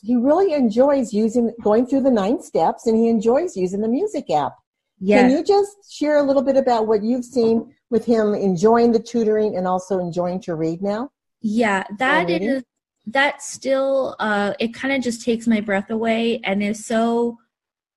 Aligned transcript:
he 0.00 0.16
really 0.16 0.52
enjoys 0.52 1.12
using 1.12 1.52
going 1.62 1.86
through 1.86 2.02
the 2.02 2.10
nine 2.10 2.42
steps 2.42 2.86
and 2.86 2.96
he 2.96 3.08
enjoys 3.08 3.56
using 3.56 3.80
the 3.80 3.88
music 3.88 4.30
app. 4.30 4.52
Yes. 5.00 5.22
Can 5.22 5.30
you 5.30 5.44
just 5.44 5.92
share 5.92 6.18
a 6.18 6.22
little 6.22 6.42
bit 6.42 6.56
about 6.56 6.86
what 6.86 7.02
you've 7.02 7.24
seen 7.24 7.74
with 7.90 8.04
him 8.04 8.34
enjoying 8.34 8.92
the 8.92 8.98
tutoring 8.98 9.56
and 9.56 9.66
also 9.66 9.98
enjoying 9.98 10.40
to 10.42 10.54
read 10.54 10.82
now? 10.82 11.10
Yeah, 11.40 11.84
that 11.98 12.30
is 12.30 12.62
that 13.06 13.42
still 13.42 14.16
uh 14.18 14.54
it 14.58 14.72
kind 14.72 14.94
of 14.94 15.02
just 15.02 15.22
takes 15.22 15.46
my 15.46 15.60
breath 15.60 15.90
away 15.90 16.40
and 16.42 16.62
is 16.62 16.86
so 16.86 17.36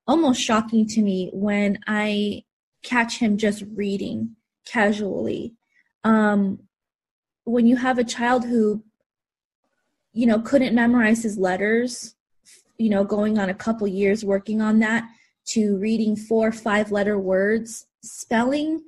almost 0.05 0.41
shocking 0.41 0.85
to 0.85 1.01
me 1.01 1.29
when 1.31 1.79
I 1.87 2.43
catch 2.83 3.19
him 3.19 3.37
just 3.37 3.63
reading 3.73 4.35
casually. 4.65 5.55
Um 6.03 6.59
when 7.45 7.65
you 7.65 7.77
have 7.77 7.97
a 7.97 8.03
child 8.03 8.43
who 8.43 8.83
you 10.17 10.25
know 10.25 10.39
couldn't 10.39 10.73
memorize 10.73 11.21
his 11.21 11.37
letters 11.37 12.15
you 12.79 12.89
know 12.89 13.03
going 13.03 13.37
on 13.37 13.49
a 13.49 13.53
couple 13.53 13.87
years 13.87 14.25
working 14.25 14.61
on 14.61 14.79
that 14.79 15.07
to 15.45 15.77
reading 15.77 16.15
four 16.15 16.51
five 16.51 16.91
letter 16.91 17.19
words 17.19 17.85
spelling 18.01 18.81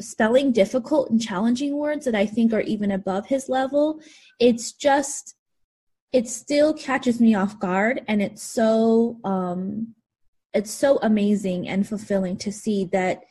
spelling 0.00 0.50
difficult 0.50 1.08
and 1.10 1.22
challenging 1.22 1.76
words 1.76 2.04
that 2.04 2.16
i 2.16 2.26
think 2.26 2.52
are 2.52 2.62
even 2.62 2.90
above 2.90 3.26
his 3.26 3.48
level 3.48 4.00
it's 4.40 4.72
just 4.72 5.36
it 6.12 6.28
still 6.28 6.74
catches 6.74 7.20
me 7.20 7.32
off 7.32 7.58
guard 7.60 8.02
and 8.08 8.20
it's 8.20 8.42
so 8.42 9.18
um 9.24 9.94
it's 10.52 10.72
so 10.72 10.98
amazing 11.02 11.68
and 11.68 11.88
fulfilling 11.88 12.36
to 12.36 12.50
see 12.50 12.86
that 12.86 13.22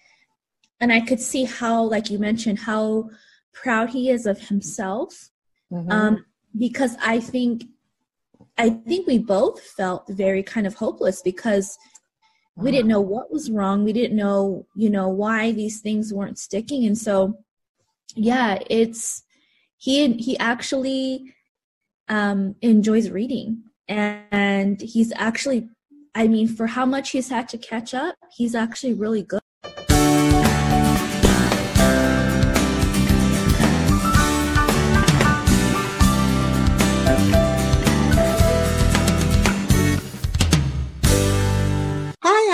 and 0.80 0.94
i 0.94 1.02
could 1.02 1.20
see 1.20 1.44
how 1.44 1.84
like 1.84 2.09
you 2.09 2.18
mentioned 2.18 2.59
how 2.59 3.09
proud 3.53 3.90
he 3.90 4.09
is 4.09 4.25
of 4.25 4.40
himself 4.40 5.30
mm-hmm. 5.70 5.92
um 5.92 6.25
because 6.57 6.95
I 7.02 7.19
think 7.19 7.63
I 8.57 8.69
think 8.69 9.07
we 9.07 9.17
both 9.17 9.61
felt 9.61 10.07
very 10.09 10.44
kind 10.44 10.67
of 10.67 10.75
hopeless 10.75 11.21
because 11.21 11.77
we 12.55 12.69
didn't 12.71 12.89
know 12.89 13.02
what 13.02 13.31
was 13.31 13.49
wrong. 13.49 13.83
We 13.83 13.94
didn't 13.94 14.16
know, 14.16 14.67
you 14.75 14.89
know, 14.89 15.07
why 15.07 15.52
these 15.52 15.79
things 15.79 16.13
weren't 16.13 16.38
sticking. 16.38 16.85
And 16.85 16.97
so 16.97 17.39
yeah, 18.16 18.59
it's 18.69 19.23
he 19.77 20.13
he 20.13 20.38
actually 20.38 21.33
um 22.09 22.55
enjoys 22.61 23.09
reading 23.09 23.63
and 23.88 24.81
he's 24.81 25.11
actually 25.16 25.69
I 26.13 26.27
mean 26.27 26.47
for 26.47 26.67
how 26.67 26.85
much 26.85 27.11
he's 27.11 27.29
had 27.29 27.47
to 27.49 27.57
catch 27.57 27.94
up, 27.94 28.16
he's 28.35 28.53
actually 28.53 28.94
really 28.94 29.23
good. 29.23 29.41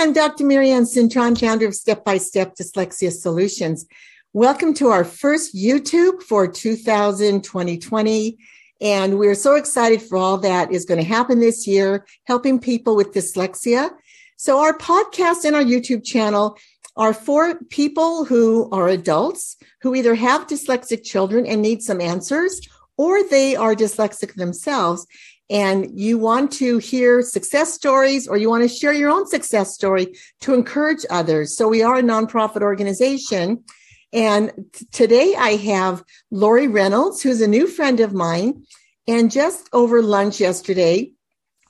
I'm 0.08 0.14
Dr. 0.14 0.46
Marianne 0.46 0.84
Cintron, 0.84 1.38
founder 1.38 1.66
of 1.66 1.74
Step 1.74 2.02
by 2.02 2.16
Step 2.16 2.54
Dyslexia 2.56 3.12
Solutions. 3.12 3.84
Welcome 4.32 4.72
to 4.72 4.88
our 4.88 5.04
first 5.04 5.54
YouTube 5.54 6.22
for 6.22 6.48
2020. 6.48 8.38
And 8.80 9.18
we're 9.18 9.34
so 9.34 9.56
excited 9.56 10.00
for 10.00 10.16
all 10.16 10.38
that 10.38 10.72
is 10.72 10.86
going 10.86 10.98
to 10.98 11.06
happen 11.06 11.40
this 11.40 11.66
year, 11.66 12.06
helping 12.24 12.58
people 12.58 12.96
with 12.96 13.12
dyslexia. 13.12 13.90
So 14.38 14.60
our 14.60 14.78
podcast 14.78 15.44
and 15.44 15.54
our 15.54 15.62
YouTube 15.62 16.06
channel 16.06 16.56
are 16.96 17.12
for 17.12 17.56
people 17.68 18.24
who 18.24 18.70
are 18.70 18.88
adults 18.88 19.58
who 19.82 19.94
either 19.94 20.14
have 20.14 20.46
dyslexic 20.46 21.04
children 21.04 21.44
and 21.44 21.60
need 21.60 21.82
some 21.82 22.00
answers 22.00 22.62
or 22.96 23.22
they 23.24 23.56
are 23.56 23.74
dyslexic 23.74 24.36
themselves 24.36 25.06
and 25.50 25.98
you 25.98 26.18
want 26.18 26.52
to 26.52 26.78
hear 26.78 27.22
success 27.22 27.72
stories 27.72 28.28
or 28.28 28.36
you 28.36 28.50
want 28.50 28.62
to 28.62 28.68
share 28.68 28.92
your 28.92 29.10
own 29.10 29.26
success 29.26 29.74
story 29.74 30.14
to 30.40 30.52
encourage 30.52 31.06
others. 31.08 31.56
So 31.56 31.68
we 31.68 31.82
are 31.82 31.96
a 31.96 32.02
nonprofit 32.02 32.62
organization. 32.62 33.64
And 34.12 34.52
t- 34.72 34.86
today 34.92 35.34
I 35.36 35.56
have 35.56 36.04
Lori 36.30 36.68
Reynolds, 36.68 37.22
who's 37.22 37.40
a 37.40 37.48
new 37.48 37.66
friend 37.66 38.00
of 38.00 38.12
mine. 38.12 38.64
And 39.06 39.30
just 39.30 39.68
over 39.72 40.02
lunch 40.02 40.38
yesterday, 40.38 41.12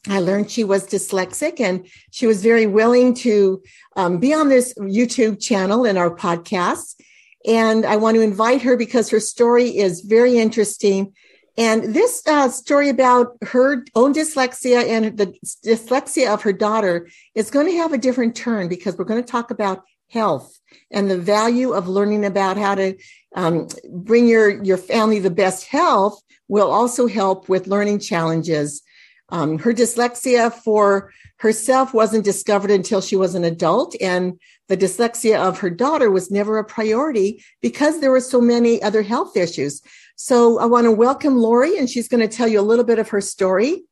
I 0.08 0.20
learned 0.20 0.50
she 0.50 0.64
was 0.64 0.86
dyslexic 0.86 1.60
and 1.60 1.86
she 2.10 2.26
was 2.26 2.42
very 2.42 2.66
willing 2.66 3.14
to 3.14 3.62
um, 3.96 4.18
be 4.18 4.34
on 4.34 4.48
this 4.48 4.74
YouTube 4.74 5.40
channel 5.40 5.84
and 5.84 5.98
our 5.98 6.14
podcast. 6.14 7.00
And 7.46 7.86
I 7.86 7.96
want 7.96 8.16
to 8.16 8.22
invite 8.22 8.62
her 8.62 8.76
because 8.76 9.10
her 9.10 9.20
story 9.20 9.76
is 9.76 10.00
very 10.00 10.38
interesting 10.38 11.12
and 11.58 11.92
this 11.92 12.22
uh, 12.28 12.48
story 12.48 12.88
about 12.88 13.36
her 13.42 13.84
own 13.96 14.14
dyslexia 14.14 14.84
and 14.86 15.18
the 15.18 15.34
dyslexia 15.66 16.32
of 16.32 16.42
her 16.42 16.52
daughter 16.52 17.08
is 17.34 17.50
going 17.50 17.66
to 17.66 17.76
have 17.76 17.92
a 17.92 17.98
different 17.98 18.36
turn 18.36 18.68
because 18.68 18.96
we're 18.96 19.04
going 19.04 19.22
to 19.22 19.30
talk 19.30 19.50
about 19.50 19.82
health 20.08 20.56
and 20.92 21.10
the 21.10 21.18
value 21.18 21.72
of 21.72 21.88
learning 21.88 22.24
about 22.24 22.56
how 22.56 22.76
to 22.76 22.96
um, 23.34 23.66
bring 23.90 24.28
your, 24.28 24.62
your 24.62 24.76
family 24.76 25.18
the 25.18 25.30
best 25.30 25.66
health 25.66 26.22
will 26.46 26.70
also 26.70 27.08
help 27.08 27.48
with 27.48 27.66
learning 27.66 27.98
challenges. 27.98 28.82
Um, 29.30 29.58
her 29.58 29.74
dyslexia 29.74 30.52
for 30.52 31.12
herself 31.40 31.92
wasn't 31.92 32.24
discovered 32.24 32.70
until 32.70 33.00
she 33.00 33.16
was 33.16 33.34
an 33.34 33.44
adult 33.44 33.94
and 34.00 34.38
the 34.68 34.76
dyslexia 34.76 35.38
of 35.38 35.58
her 35.58 35.70
daughter 35.70 36.10
was 36.10 36.30
never 36.30 36.58
a 36.58 36.64
priority 36.64 37.42
because 37.60 38.00
there 38.00 38.10
were 38.10 38.20
so 38.20 38.40
many 38.40 38.82
other 38.82 39.02
health 39.02 39.36
issues. 39.36 39.82
So 40.20 40.58
I 40.58 40.64
want 40.64 40.84
to 40.86 40.90
welcome 40.90 41.36
Lori, 41.36 41.78
and 41.78 41.88
she's 41.88 42.08
going 42.08 42.28
to 42.28 42.36
tell 42.36 42.48
you 42.48 42.58
a 42.58 42.60
little 42.60 42.84
bit 42.84 42.98
of 42.98 43.10
her 43.10 43.20
story. 43.20 43.84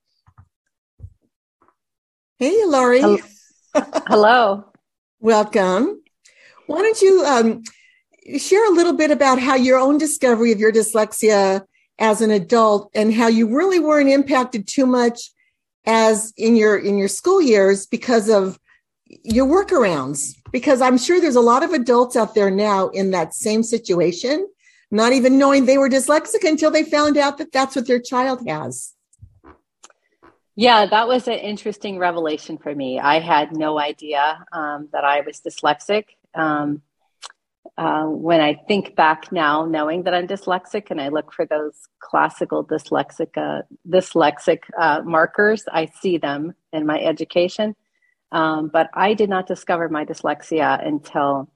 Hey, 2.40 2.64
Lori. 2.64 3.00
Hello. 3.00 3.18
Hello. 4.08 4.64
welcome. 5.20 6.02
Why 6.66 6.82
don't 6.82 7.00
you 7.00 7.24
um, 7.24 7.62
share 8.38 8.68
a 8.68 8.74
little 8.74 8.94
bit 8.94 9.12
about 9.12 9.38
how 9.38 9.54
your 9.54 9.78
own 9.78 9.98
discovery 9.98 10.50
of 10.50 10.58
your 10.58 10.72
dyslexia 10.72 11.64
as 12.00 12.20
an 12.20 12.32
adult 12.32 12.90
and 12.92 13.14
how 13.14 13.28
you 13.28 13.56
really 13.56 13.78
weren't 13.78 14.10
impacted 14.10 14.66
too 14.66 14.84
much 14.84 15.30
as 15.84 16.32
in 16.36 16.56
your 16.56 16.76
in 16.76 16.98
your 16.98 17.06
school 17.06 17.40
years 17.40 17.86
because 17.86 18.28
of 18.28 18.58
your 19.06 19.46
workarounds 19.46 20.34
because 20.50 20.82
i'm 20.82 20.98
sure 20.98 21.20
there's 21.20 21.36
a 21.36 21.40
lot 21.40 21.62
of 21.62 21.72
adults 21.72 22.16
out 22.16 22.34
there 22.34 22.50
now 22.50 22.88
in 22.88 23.12
that 23.12 23.32
same 23.32 23.62
situation 23.62 24.46
not 24.90 25.12
even 25.12 25.38
knowing 25.38 25.66
they 25.66 25.78
were 25.78 25.88
dyslexic 25.88 26.48
until 26.48 26.70
they 26.70 26.84
found 26.84 27.16
out 27.16 27.38
that 27.38 27.52
that's 27.52 27.76
what 27.76 27.86
their 27.86 28.00
child 28.00 28.46
has. 28.46 28.94
Yeah, 30.54 30.86
that 30.86 31.06
was 31.06 31.28
an 31.28 31.34
interesting 31.34 31.98
revelation 31.98 32.56
for 32.56 32.74
me. 32.74 32.98
I 32.98 33.20
had 33.20 33.54
no 33.54 33.78
idea 33.78 34.44
um, 34.52 34.88
that 34.92 35.04
I 35.04 35.20
was 35.20 35.40
dyslexic. 35.40 36.04
Um, 36.34 36.82
uh, 37.76 38.04
when 38.04 38.40
I 38.40 38.54
think 38.66 38.96
back 38.96 39.30
now, 39.30 39.66
knowing 39.66 40.04
that 40.04 40.14
I'm 40.14 40.26
dyslexic, 40.26 40.90
and 40.90 40.98
I 40.98 41.08
look 41.08 41.30
for 41.30 41.44
those 41.44 41.74
classical 42.00 42.64
dyslexic 42.64 43.36
uh, 43.36 43.62
dyslexic 43.86 44.60
uh, 44.78 45.02
markers, 45.04 45.64
I 45.70 45.86
see 46.00 46.16
them 46.16 46.54
in 46.72 46.86
my 46.86 47.00
education. 47.00 47.76
Um, 48.32 48.70
but 48.72 48.88
I 48.94 49.12
did 49.12 49.28
not 49.28 49.46
discover 49.46 49.90
my 49.90 50.06
dyslexia 50.06 50.84
until 50.84 51.50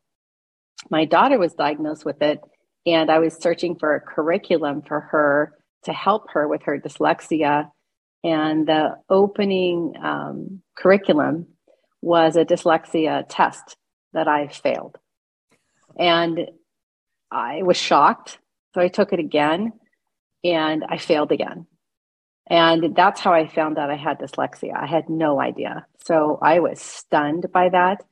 my 0.90 1.06
daughter 1.06 1.38
was 1.38 1.54
diagnosed 1.54 2.04
with 2.04 2.20
it 2.20 2.40
and 2.86 3.10
I 3.10 3.18
was 3.18 3.34
searching 3.34 3.76
for 3.76 3.94
a 3.94 4.00
curriculum 4.00 4.82
for 4.82 5.00
her 5.00 5.52
to 5.84 5.92
help 5.92 6.30
her 6.32 6.48
with 6.48 6.62
her 6.64 6.78
dyslexia. 6.78 7.70
And 8.22 8.66
the 8.66 8.96
opening 9.08 9.94
um, 10.02 10.62
curriculum 10.76 11.46
was 12.02 12.36
a 12.36 12.44
dyslexia 12.44 13.24
test 13.28 13.76
that 14.12 14.28
I 14.28 14.48
failed. 14.48 14.98
And 15.98 16.50
I 17.30 17.62
was 17.62 17.76
shocked. 17.76 18.38
So 18.74 18.80
I 18.80 18.88
took 18.88 19.12
it 19.12 19.18
again 19.18 19.72
and 20.44 20.84
I 20.88 20.98
failed 20.98 21.32
again. 21.32 21.66
And 22.48 22.96
that's 22.96 23.20
how 23.20 23.32
I 23.32 23.46
found 23.46 23.78
out 23.78 23.90
I 23.90 23.96
had 23.96 24.18
dyslexia. 24.18 24.76
I 24.76 24.86
had 24.86 25.08
no 25.08 25.40
idea. 25.40 25.86
So 26.04 26.38
I 26.42 26.58
was 26.58 26.80
stunned 26.80 27.46
by 27.52 27.68
that. 27.68 28.02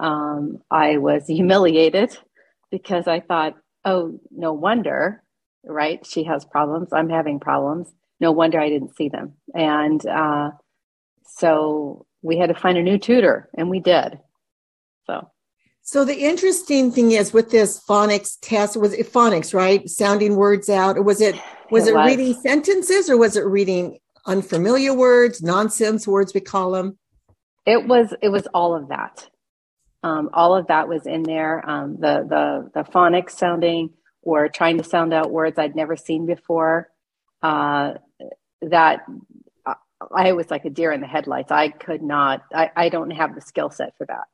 Um, 0.00 0.58
I 0.70 0.96
was 0.96 1.26
humiliated 1.28 2.16
because 2.70 3.06
I 3.06 3.20
thought, 3.20 3.54
oh, 3.84 4.18
no 4.30 4.52
wonder, 4.52 5.22
right? 5.64 6.04
She 6.06 6.24
has 6.24 6.44
problems. 6.44 6.92
I'm 6.92 7.10
having 7.10 7.40
problems. 7.40 7.92
No 8.20 8.32
wonder 8.32 8.60
I 8.60 8.68
didn't 8.68 8.96
see 8.96 9.08
them. 9.08 9.34
And 9.54 10.04
uh, 10.06 10.50
so 11.26 12.06
we 12.22 12.38
had 12.38 12.48
to 12.48 12.54
find 12.54 12.78
a 12.78 12.82
new 12.82 12.98
tutor, 12.98 13.48
and 13.56 13.68
we 13.68 13.80
did. 13.80 14.18
So. 15.06 15.30
So 15.82 16.04
the 16.04 16.16
interesting 16.16 16.90
thing 16.90 17.12
is 17.12 17.34
with 17.34 17.50
this 17.50 17.82
phonics 17.86 18.38
test, 18.40 18.76
was 18.76 18.94
it 18.94 19.12
phonics, 19.12 19.52
right? 19.52 19.88
Sounding 19.88 20.36
words 20.36 20.70
out, 20.70 20.96
or 20.96 21.02
was 21.02 21.20
it 21.20 21.36
was 21.70 21.86
it, 21.86 21.90
it 21.90 21.94
was. 21.94 22.06
reading 22.06 22.34
sentences, 22.40 23.10
or 23.10 23.18
was 23.18 23.36
it 23.36 23.44
reading 23.44 23.98
unfamiliar 24.26 24.94
words, 24.94 25.42
nonsense 25.42 26.06
words 26.06 26.32
we 26.32 26.40
call 26.40 26.70
them? 26.70 26.98
It 27.66 27.86
was 27.86 28.14
it 28.22 28.30
was 28.30 28.46
all 28.54 28.74
of 28.74 28.88
that. 28.88 29.28
Um, 30.04 30.28
all 30.34 30.54
of 30.54 30.66
that 30.66 30.86
was 30.86 31.06
in 31.06 31.22
there. 31.22 31.68
Um, 31.68 31.96
the 31.98 32.26
the 32.28 32.70
the 32.74 32.90
phonics 32.90 33.30
sounding 33.30 33.90
or 34.20 34.48
trying 34.48 34.78
to 34.78 34.84
sound 34.84 35.14
out 35.14 35.30
words 35.30 35.58
I'd 35.58 35.74
never 35.74 35.96
seen 35.96 36.26
before. 36.26 36.90
Uh, 37.42 37.94
that 38.62 39.00
uh, 39.66 39.74
I 40.14 40.32
was 40.32 40.50
like 40.50 40.64
a 40.66 40.70
deer 40.70 40.92
in 40.92 41.00
the 41.00 41.06
headlights. 41.06 41.50
I 41.50 41.68
could 41.68 42.02
not, 42.02 42.42
I, 42.54 42.70
I 42.76 42.88
don't 42.88 43.10
have 43.10 43.34
the 43.34 43.40
skill 43.40 43.70
set 43.70 43.96
for 43.96 44.06
that. 44.06 44.24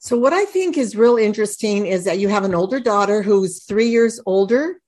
So, 0.00 0.16
what 0.16 0.32
I 0.32 0.44
think 0.44 0.76
is 0.76 0.94
real 0.96 1.16
interesting 1.16 1.86
is 1.86 2.04
that 2.04 2.18
you 2.18 2.28
have 2.28 2.44
an 2.44 2.54
older 2.54 2.78
daughter 2.78 3.22
who's 3.22 3.64
three 3.64 3.88
years 3.88 4.20
older 4.26 4.80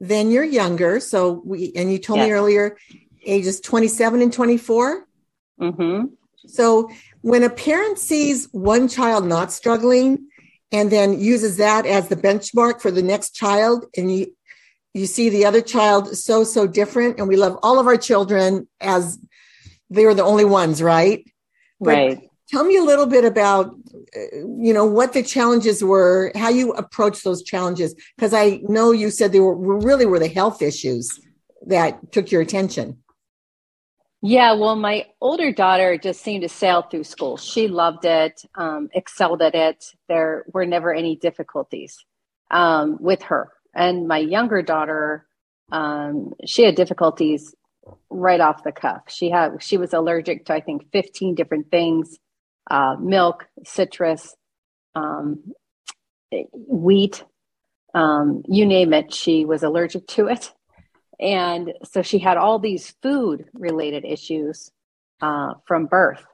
than 0.00 0.30
your 0.30 0.44
younger. 0.44 0.98
So, 0.98 1.42
we, 1.44 1.72
and 1.76 1.90
you 1.92 1.98
told 1.98 2.18
yes. 2.18 2.26
me 2.26 2.32
earlier, 2.32 2.76
ages 3.24 3.60
27 3.60 4.22
and 4.22 4.32
24. 4.32 5.06
Mm-hmm. 5.60 6.04
So, 6.46 6.90
when 7.22 7.42
a 7.42 7.50
parent 7.50 7.98
sees 7.98 8.48
one 8.52 8.88
child 8.88 9.26
not 9.26 9.52
struggling 9.52 10.28
and 10.70 10.90
then 10.90 11.18
uses 11.18 11.56
that 11.56 11.86
as 11.86 12.08
the 12.08 12.16
benchmark 12.16 12.80
for 12.80 12.90
the 12.90 13.02
next 13.02 13.34
child, 13.34 13.86
and 13.96 14.14
you, 14.14 14.36
you 14.94 15.06
see 15.06 15.28
the 15.28 15.44
other 15.44 15.60
child 15.60 16.16
so, 16.16 16.44
so 16.44 16.66
different, 16.66 17.18
and 17.18 17.28
we 17.28 17.36
love 17.36 17.58
all 17.62 17.78
of 17.78 17.86
our 17.86 17.96
children 17.96 18.68
as 18.80 19.18
they 19.90 20.04
were 20.04 20.14
the 20.14 20.24
only 20.24 20.44
ones, 20.44 20.82
right? 20.82 21.24
But 21.80 21.96
right. 21.96 22.30
Tell 22.48 22.62
me 22.62 22.76
a 22.76 22.82
little 22.82 23.06
bit 23.06 23.24
about, 23.24 23.74
uh, 24.16 24.36
you 24.60 24.72
know, 24.72 24.86
what 24.86 25.12
the 25.12 25.22
challenges 25.24 25.82
were, 25.82 26.30
how 26.36 26.48
you 26.48 26.70
approached 26.74 27.24
those 27.24 27.42
challenges, 27.42 27.92
because 28.16 28.32
I 28.32 28.60
know 28.62 28.92
you 28.92 29.10
said 29.10 29.32
they 29.32 29.40
were 29.40 29.56
really 29.56 30.06
were 30.06 30.20
the 30.20 30.28
health 30.28 30.62
issues 30.62 31.18
that 31.66 32.12
took 32.12 32.30
your 32.30 32.40
attention. 32.40 32.98
Yeah, 34.22 34.54
well, 34.54 34.74
my 34.74 35.06
older 35.20 35.52
daughter 35.52 35.96
just 35.96 36.22
seemed 36.22 36.42
to 36.42 36.48
sail 36.48 36.82
through 36.82 37.04
school. 37.04 37.36
She 37.36 37.68
loved 37.68 38.04
it, 38.04 38.42
um, 38.56 38.88
excelled 38.94 39.42
at 39.42 39.54
it. 39.54 39.84
There 40.08 40.44
were 40.52 40.66
never 40.66 40.92
any 40.92 41.14
difficulties 41.16 42.04
um, 42.50 42.98
with 43.00 43.22
her. 43.22 43.50
And 43.74 44.08
my 44.08 44.18
younger 44.18 44.60
daughter, 44.62 45.26
um, 45.70 46.32
she 46.44 46.64
had 46.64 46.74
difficulties 46.74 47.54
right 48.10 48.40
off 48.40 48.64
the 48.64 48.72
cuff. 48.72 49.02
She 49.08 49.30
had 49.30 49.62
she 49.62 49.78
was 49.78 49.94
allergic 49.94 50.46
to 50.46 50.54
I 50.54 50.60
think 50.60 50.90
15 50.92 51.34
different 51.34 51.70
things, 51.70 52.18
uh, 52.70 52.96
milk, 53.00 53.46
citrus, 53.64 54.34
um, 54.94 55.52
wheat, 56.54 57.24
um, 57.94 58.42
you 58.48 58.66
name 58.66 58.94
it. 58.94 59.14
She 59.14 59.44
was 59.46 59.62
allergic 59.64 60.06
to 60.08 60.28
it. 60.28 60.52
And 61.20 61.72
so 61.84 62.02
she 62.02 62.18
had 62.18 62.36
all 62.36 62.58
these 62.58 62.94
food 63.02 63.46
related 63.54 64.04
issues 64.04 64.70
uh, 65.20 65.54
from 65.66 65.86
birth, 65.86 66.24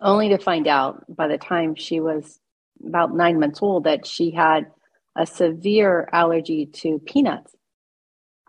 only 0.00 0.28
to 0.30 0.38
find 0.38 0.66
out 0.66 1.04
by 1.08 1.28
the 1.28 1.38
time 1.38 1.74
she 1.76 2.00
was 2.00 2.40
about 2.84 3.14
nine 3.14 3.38
months 3.38 3.62
old 3.62 3.84
that 3.84 4.06
she 4.06 4.30
had 4.30 4.66
a 5.16 5.26
severe 5.26 6.08
allergy 6.12 6.66
to 6.66 6.98
peanuts. 6.98 7.54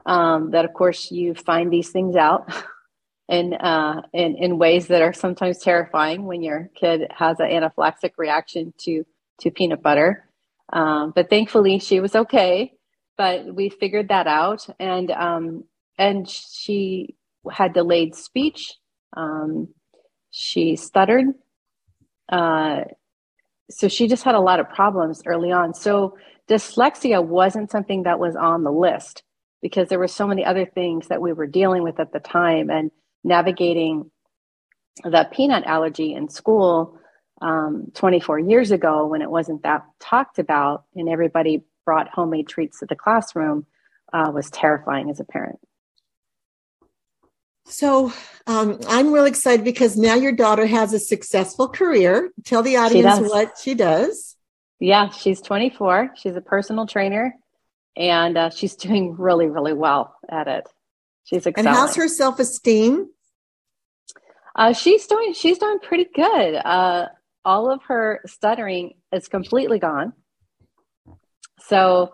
Um, 0.05 0.51
that, 0.51 0.65
of 0.65 0.73
course, 0.73 1.11
you 1.11 1.35
find 1.35 1.71
these 1.71 1.89
things 1.89 2.15
out 2.15 2.51
in, 3.29 3.53
uh, 3.53 4.01
in, 4.13 4.37
in 4.37 4.57
ways 4.57 4.87
that 4.87 5.01
are 5.01 5.13
sometimes 5.13 5.59
terrifying 5.59 6.25
when 6.25 6.41
your 6.41 6.69
kid 6.75 7.07
has 7.15 7.39
an 7.39 7.49
anaphylactic 7.49 8.11
reaction 8.17 8.73
to, 8.79 9.05
to 9.41 9.51
peanut 9.51 9.83
butter. 9.83 10.25
Um, 10.73 11.11
but 11.15 11.29
thankfully, 11.29 11.79
she 11.79 11.99
was 11.99 12.15
okay 12.15 12.73
but 13.17 13.53
we 13.53 13.69
figured 13.69 14.09
that 14.09 14.27
out. 14.27 14.67
And 14.79 15.11
um, 15.11 15.63
and 15.97 16.29
she 16.29 17.15
had 17.51 17.73
delayed 17.73 18.15
speech. 18.15 18.75
Um, 19.15 19.69
she 20.31 20.75
stuttered. 20.75 21.25
Uh, 22.29 22.81
so 23.69 23.87
she 23.87 24.07
just 24.07 24.23
had 24.23 24.35
a 24.35 24.39
lot 24.39 24.59
of 24.59 24.69
problems 24.69 25.23
early 25.25 25.51
on. 25.51 25.73
So 25.73 26.17
dyslexia 26.49 27.23
wasn't 27.23 27.71
something 27.71 28.03
that 28.03 28.19
was 28.19 28.35
on 28.35 28.63
the 28.63 28.71
list 28.71 29.23
because 29.61 29.89
there 29.89 29.99
were 29.99 30.07
so 30.07 30.27
many 30.27 30.45
other 30.45 30.65
things 30.65 31.07
that 31.07 31.21
we 31.21 31.33
were 31.33 31.47
dealing 31.47 31.83
with 31.83 31.99
at 31.99 32.13
the 32.13 32.19
time 32.19 32.69
and 32.69 32.91
navigating 33.23 34.09
the 35.03 35.27
peanut 35.31 35.63
allergy 35.65 36.13
in 36.13 36.29
school 36.29 36.97
um, 37.41 37.91
24 37.93 38.39
years 38.39 38.71
ago 38.71 39.07
when 39.07 39.21
it 39.21 39.29
wasn't 39.29 39.63
that 39.63 39.83
talked 39.99 40.39
about 40.39 40.85
and 40.95 41.09
everybody 41.09 41.63
brought 41.87 42.09
homemade 42.09 42.49
treats 42.49 42.79
to 42.79 42.85
the 42.85 42.97
classroom 42.97 43.65
uh, 44.11 44.29
was 44.33 44.51
terrifying 44.51 45.09
as 45.09 45.21
a 45.21 45.23
parent. 45.23 45.57
So 47.69 48.11
um, 48.45 48.79
I'm 48.89 49.13
really 49.13 49.29
excited 49.29 49.63
because 49.63 49.95
now 49.95 50.15
your 50.15 50.33
daughter 50.33 50.65
has 50.65 50.91
a 50.93 50.99
successful 50.99 51.69
career. 51.69 52.29
Tell 52.43 52.61
the 52.61 52.75
audience 52.75 53.17
she 53.17 53.23
what 53.23 53.57
she 53.57 53.73
does. 53.73 54.35
Yeah, 54.79 55.09
she's 55.11 55.39
24. 55.41 56.11
She's 56.17 56.35
a 56.35 56.41
personal 56.41 56.87
trainer, 56.87 57.35
and 57.95 58.37
uh, 58.37 58.49
she's 58.49 58.75
doing 58.87 59.15
really, 59.17 59.47
really 59.47 59.73
well 59.73 60.13
at 60.27 60.49
it. 60.49 60.67
She's 61.23 61.47
excelling. 61.47 61.67
And 61.67 61.75
how's 61.75 61.95
her 61.95 62.09
self 62.09 62.39
esteem? 62.39 63.09
Uh, 64.55 64.73
she's 64.73 65.07
doing 65.07 65.33
she's 65.33 65.57
doing 65.57 65.79
pretty 65.79 66.07
good. 66.13 66.55
Uh, 66.55 67.07
all 67.45 67.71
of 67.71 67.81
her 67.87 68.21
stuttering 68.25 68.95
is 69.13 69.29
completely 69.29 69.79
gone. 69.79 70.11
So 71.59 72.13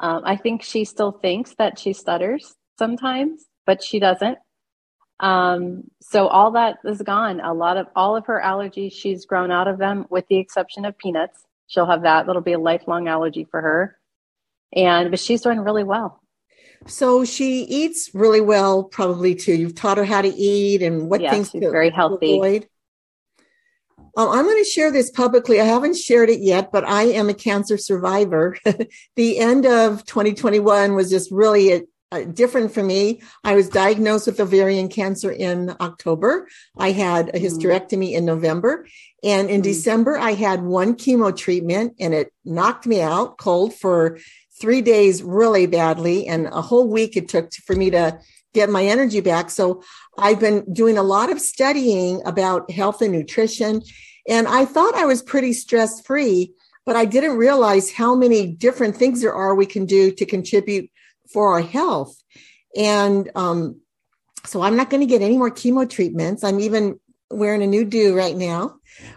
um, 0.00 0.22
I 0.24 0.36
think 0.36 0.62
she 0.62 0.84
still 0.84 1.12
thinks 1.12 1.54
that 1.54 1.78
she 1.78 1.92
stutters 1.92 2.54
sometimes, 2.78 3.44
but 3.66 3.82
she 3.82 4.00
doesn't. 4.00 4.38
Um, 5.20 5.84
so 6.00 6.26
all 6.26 6.50
that 6.52 6.78
is 6.84 7.00
gone. 7.00 7.40
A 7.40 7.54
lot 7.54 7.76
of 7.76 7.86
all 7.94 8.16
of 8.16 8.26
her 8.26 8.42
allergies, 8.44 8.92
she's 8.92 9.24
grown 9.24 9.52
out 9.52 9.68
of 9.68 9.78
them, 9.78 10.06
with 10.10 10.26
the 10.28 10.38
exception 10.38 10.84
of 10.84 10.98
peanuts. 10.98 11.44
She'll 11.68 11.86
have 11.86 12.02
that. 12.02 12.26
That'll 12.26 12.42
be 12.42 12.52
a 12.52 12.58
lifelong 12.58 13.08
allergy 13.08 13.46
for 13.48 13.60
her. 13.60 13.98
And 14.74 15.10
but 15.10 15.20
she's 15.20 15.42
doing 15.42 15.60
really 15.60 15.84
well. 15.84 16.20
So 16.86 17.24
she 17.24 17.62
eats 17.62 18.10
really 18.12 18.40
well, 18.40 18.82
probably 18.82 19.36
too. 19.36 19.54
You've 19.54 19.76
taught 19.76 19.98
her 19.98 20.04
how 20.04 20.22
to 20.22 20.28
eat 20.28 20.82
and 20.82 21.08
what 21.08 21.20
things 21.20 21.50
she's 21.50 21.62
to 21.62 21.70
very 21.70 21.90
healthy. 21.90 22.34
Avoid. 22.34 22.68
Um, 24.16 24.28
I'm 24.28 24.44
going 24.44 24.62
to 24.62 24.68
share 24.68 24.90
this 24.90 25.10
publicly. 25.10 25.60
I 25.60 25.64
haven't 25.64 25.96
shared 25.96 26.28
it 26.28 26.40
yet, 26.40 26.70
but 26.70 26.84
I 26.84 27.04
am 27.04 27.28
a 27.28 27.34
cancer 27.34 27.78
survivor. 27.78 28.56
the 29.16 29.38
end 29.38 29.66
of 29.66 30.04
2021 30.04 30.94
was 30.94 31.08
just 31.10 31.30
really 31.30 31.72
a, 31.72 31.82
a 32.10 32.26
different 32.26 32.72
for 32.72 32.82
me. 32.82 33.22
I 33.42 33.54
was 33.54 33.68
diagnosed 33.70 34.26
with 34.26 34.40
ovarian 34.40 34.88
cancer 34.88 35.30
in 35.30 35.74
October. 35.80 36.46
I 36.76 36.92
had 36.92 37.30
a 37.30 37.32
mm. 37.32 37.42
hysterectomy 37.42 38.12
in 38.12 38.24
November. 38.26 38.86
And 39.24 39.48
in 39.48 39.60
mm. 39.60 39.64
December, 39.64 40.18
I 40.18 40.32
had 40.32 40.62
one 40.62 40.94
chemo 40.94 41.34
treatment 41.34 41.94
and 41.98 42.12
it 42.12 42.32
knocked 42.44 42.86
me 42.86 43.00
out 43.00 43.38
cold 43.38 43.74
for 43.74 44.18
three 44.60 44.82
days 44.82 45.22
really 45.22 45.66
badly. 45.66 46.26
And 46.26 46.46
a 46.46 46.60
whole 46.60 46.86
week 46.86 47.16
it 47.16 47.28
took 47.28 47.52
for 47.54 47.74
me 47.74 47.90
to 47.90 48.20
get 48.52 48.68
my 48.68 48.84
energy 48.84 49.20
back. 49.20 49.50
So 49.50 49.82
I've 50.18 50.40
been 50.40 50.72
doing 50.72 50.98
a 50.98 51.02
lot 51.02 51.30
of 51.30 51.40
studying 51.40 52.20
about 52.26 52.70
health 52.70 53.02
and 53.02 53.12
nutrition. 53.12 53.82
And 54.28 54.46
I 54.46 54.64
thought 54.64 54.94
I 54.94 55.06
was 55.06 55.22
pretty 55.22 55.52
stress 55.52 56.00
free, 56.00 56.52
but 56.84 56.96
I 56.96 57.04
didn't 57.04 57.36
realize 57.36 57.90
how 57.90 58.14
many 58.14 58.46
different 58.46 58.96
things 58.96 59.20
there 59.20 59.34
are 59.34 59.54
we 59.54 59.66
can 59.66 59.86
do 59.86 60.10
to 60.12 60.26
contribute 60.26 60.90
for 61.32 61.52
our 61.54 61.62
health. 61.62 62.16
And 62.76 63.30
um, 63.34 63.80
so 64.44 64.62
I'm 64.62 64.76
not 64.76 64.90
going 64.90 65.00
to 65.00 65.06
get 65.06 65.22
any 65.22 65.38
more 65.38 65.50
chemo 65.50 65.88
treatments. 65.88 66.44
I'm 66.44 66.60
even 66.60 66.98
wearing 67.30 67.62
a 67.62 67.66
new 67.66 67.84
do 67.84 68.16
right 68.16 68.36
now. 68.36 68.76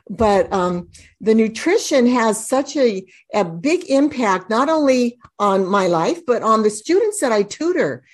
But 0.10 0.52
um, 0.54 0.90
the 1.20 1.36
nutrition 1.36 2.08
has 2.08 2.48
such 2.48 2.78
a, 2.78 3.06
a 3.34 3.44
big 3.44 3.90
impact, 3.90 4.50
not 4.50 4.70
only 4.70 5.18
on 5.38 5.66
my 5.66 5.88
life, 5.88 6.26
but 6.26 6.42
on 6.42 6.64
the 6.64 6.70
students 6.70 7.20
that 7.20 7.32
I 7.32 7.44
tutor. 7.44 8.06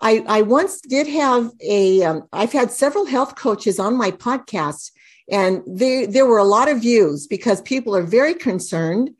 I, 0.00 0.24
I 0.26 0.42
once 0.42 0.80
did 0.80 1.06
have 1.06 1.50
a. 1.60 1.98
have 2.00 2.22
um, 2.32 2.48
had 2.48 2.70
several 2.70 3.06
health 3.06 3.36
coaches 3.36 3.78
on 3.78 3.96
my 3.96 4.10
podcast, 4.10 4.90
and 5.30 5.62
they, 5.66 6.06
there 6.06 6.26
were 6.26 6.38
a 6.38 6.44
lot 6.44 6.68
of 6.68 6.80
views 6.80 7.26
because 7.26 7.60
people 7.62 7.96
are 7.96 8.02
very 8.02 8.34
concerned. 8.34 9.10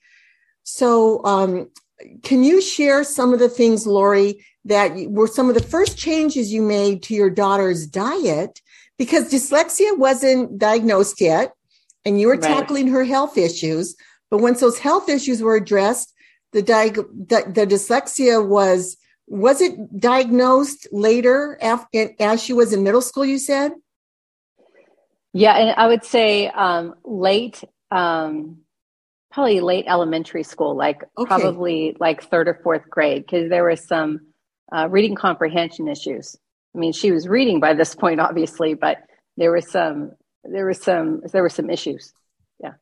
So, 0.65 1.25
um, 1.25 1.71
can 2.23 2.45
you 2.45 2.61
share 2.61 3.05
some 3.05 3.33
of 3.33 3.39
the 3.39 3.49
things, 3.49 3.87
Lori, 3.87 4.45
that 4.67 4.95
were 5.09 5.29
some 5.29 5.49
of 5.49 5.55
the 5.55 5.63
first 5.63 5.97
changes 5.97 6.53
you 6.53 6.61
made 6.61 7.03
to 7.05 7.15
your 7.15 7.31
daughter's 7.31 7.87
diet? 7.87 8.61
Because 8.99 9.31
dyslexia 9.31 9.97
wasn't 9.97 10.59
diagnosed 10.59 11.21
yet, 11.21 11.53
and 12.05 12.21
you 12.21 12.27
were 12.29 12.35
right. 12.35 12.43
tackling 12.43 12.89
her 12.89 13.05
health 13.05 13.39
issues. 13.39 13.97
But 14.31 14.39
once 14.39 14.61
those 14.61 14.79
health 14.79 15.09
issues 15.09 15.43
were 15.43 15.57
addressed, 15.57 16.13
the, 16.53 16.63
diag- 16.63 16.97
the, 16.97 17.45
the 17.51 17.67
dyslexia 17.67 18.47
was 18.47 18.97
was 19.27 19.61
it 19.61 19.99
diagnosed 19.99 20.87
later 20.93 21.59
after, 21.61 22.11
as 22.21 22.43
she 22.43 22.53
was 22.53 22.73
in 22.73 22.83
middle 22.83 23.01
school 23.03 23.25
you 23.25 23.39
said? 23.39 23.73
Yeah 25.33 25.55
and 25.57 25.75
i 25.77 25.87
would 25.87 26.05
say 26.05 26.49
um, 26.49 26.95
late 27.05 27.63
um, 27.91 28.59
probably 29.31 29.61
late 29.61 29.85
elementary 29.87 30.43
school 30.43 30.75
like 30.75 31.03
okay. 31.19 31.27
probably 31.27 31.97
like 32.01 32.23
third 32.23 32.49
or 32.49 32.59
fourth 32.63 32.89
grade 32.89 33.23
because 33.23 33.51
there 33.51 33.65
was 33.65 33.87
some 33.87 34.21
uh, 34.75 34.89
reading 34.89 35.15
comprehension 35.15 35.89
issues. 35.89 36.37
I 36.75 36.79
mean 36.79 36.93
she 36.93 37.11
was 37.13 37.29
reading 37.29 37.61
by 37.61 37.75
this 37.75 37.95
point 37.95 38.21
obviously 38.21 38.75
but 38.75 38.99
there 39.37 39.53
was 39.53 39.71
some 39.71 40.13
there 40.45 40.67
was 40.67 40.83
some 40.83 41.21
there 41.33 41.43
were 41.43 41.51
some 41.51 41.69
issues. 41.69 42.13
Yeah. 42.61 42.75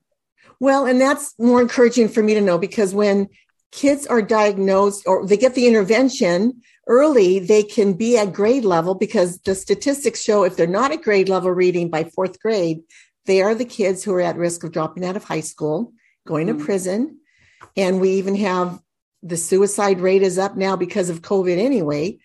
Well 0.61 0.87
and 0.87 1.01
that's 1.01 1.35
more 1.39 1.61
encouraging 1.61 2.09
for 2.09 2.23
me 2.23 2.35
to 2.35 2.41
know 2.41 2.59
because 2.59 2.95
when 2.95 3.29
kids 3.75 4.07
are 4.07 4.23
diagnosed 4.23 5.03
or 5.05 5.27
they 5.27 5.37
get 5.37 5.55
the 5.55 5.67
intervention 5.67 6.63
early, 6.87 7.41
they 7.41 7.63
can 7.63 7.93
be 7.95 8.17
at 8.17 8.33
grade 8.33 8.65
level 8.65 8.95
because 8.95 9.39
the 9.41 9.55
statistics 9.55 10.23
show 10.23 10.45
if 10.45 10.57
they're 10.57 10.67
not 10.67 10.93
at 10.93 11.03
grade 11.03 11.29
level 11.29 11.51
reading 11.51 11.91
by 11.91 12.05
fourth 12.05 12.41
grade, 12.41 12.83
they 13.27 13.43
are 13.43 13.55
the 13.55 13.65
kids 13.65 14.05
who 14.05 14.15
are 14.15 14.21
at 14.21 14.37
risk 14.37 14.63
of 14.63 14.73
dropping 14.73 15.05
out 15.05 15.17
of 15.17 15.25
high 15.25 15.41
school, 15.41 15.93
going 16.25 16.47
mm-hmm. 16.47 16.59
to 16.59 16.65
prison. 16.65 17.19
And 17.77 18.01
we 18.01 18.11
even 18.11 18.37
have 18.37 18.79
the 19.23 19.37
suicide 19.37 20.01
rate 20.01 20.23
is 20.23 20.39
up 20.39 20.57
now 20.57 20.77
because 20.77 21.11
of 21.11 21.23
COVID 21.23 21.59
anyway. 21.59 22.19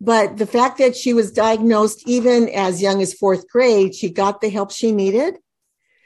But 0.00 0.36
the 0.36 0.46
fact 0.46 0.78
that 0.78 0.96
she 0.96 1.12
was 1.12 1.30
diagnosed 1.30 2.02
even 2.08 2.48
as 2.48 2.82
young 2.82 3.02
as 3.02 3.14
fourth 3.14 3.48
grade, 3.48 3.94
she 3.94 4.10
got 4.10 4.40
the 4.40 4.48
help 4.48 4.72
she 4.72 4.90
needed. 4.90 5.36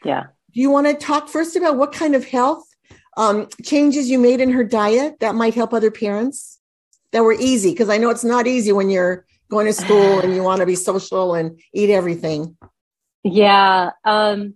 Yeah. 0.05 0.25
Do 0.53 0.61
you 0.61 0.71
want 0.71 0.87
to 0.87 0.95
talk 0.95 1.29
first 1.29 1.57
about 1.57 1.79
what 1.79 1.93
kind 1.93 2.15
of 2.15 2.27
health 2.27 2.65
um, 3.17 3.49
changes 3.63 4.11
you 4.11 4.19
made 4.19 4.41
in 4.41 4.51
her 4.51 4.65
diet 4.65 5.21
that 5.21 5.35
might 5.35 5.55
help 5.55 5.73
other 5.73 5.91
parents 5.91 6.61
that 7.13 7.23
were 7.23 7.35
easy? 7.35 7.71
Because 7.71 7.89
I 7.89 7.99
know 7.99 8.11
it's 8.11 8.25
not 8.25 8.47
easy 8.47 8.73
when 8.73 8.91
you're 8.91 9.27
going 9.51 9.67
to 9.67 9.73
school 9.73 10.21
and 10.23 10.35
you 10.35 10.43
want 10.43 10.61
to 10.61 10.67
be 10.67 10.75
social 10.77 11.35
and 11.35 11.61
eat 11.73 11.91
everything. 11.91 12.57
Yeah. 13.25 13.91
Um, 14.05 14.55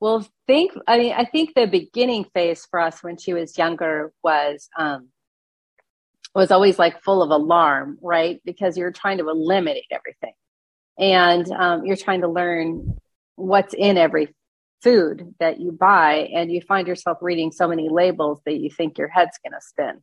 well, 0.00 0.26
think, 0.46 0.72
I 0.86 0.98
mean, 0.98 1.14
I 1.14 1.24
think 1.24 1.54
the 1.54 1.66
beginning 1.66 2.26
phase 2.34 2.66
for 2.66 2.80
us 2.80 3.02
when 3.02 3.16
she 3.16 3.32
was 3.32 3.56
younger 3.56 4.12
was, 4.22 4.68
um, 4.78 5.08
was 6.34 6.50
always 6.50 6.78
like 6.78 7.02
full 7.02 7.22
of 7.22 7.30
alarm, 7.30 7.98
right? 8.02 8.40
Because 8.44 8.76
you're 8.76 8.92
trying 8.92 9.18
to 9.18 9.28
eliminate 9.28 9.86
everything 9.90 10.34
and 10.98 11.50
um, 11.52 11.84
you're 11.86 11.96
trying 11.96 12.20
to 12.20 12.28
learn 12.28 12.96
what's 13.36 13.74
in 13.74 13.98
every 13.98 14.34
food 14.84 15.34
that 15.40 15.58
you 15.58 15.72
buy 15.72 16.28
and 16.34 16.52
you 16.52 16.60
find 16.60 16.86
yourself 16.86 17.18
reading 17.22 17.50
so 17.50 17.66
many 17.66 17.88
labels 17.88 18.40
that 18.44 18.58
you 18.58 18.70
think 18.70 18.98
your 18.98 19.08
head's 19.08 19.38
going 19.42 19.58
to 19.58 19.66
spin. 19.66 20.02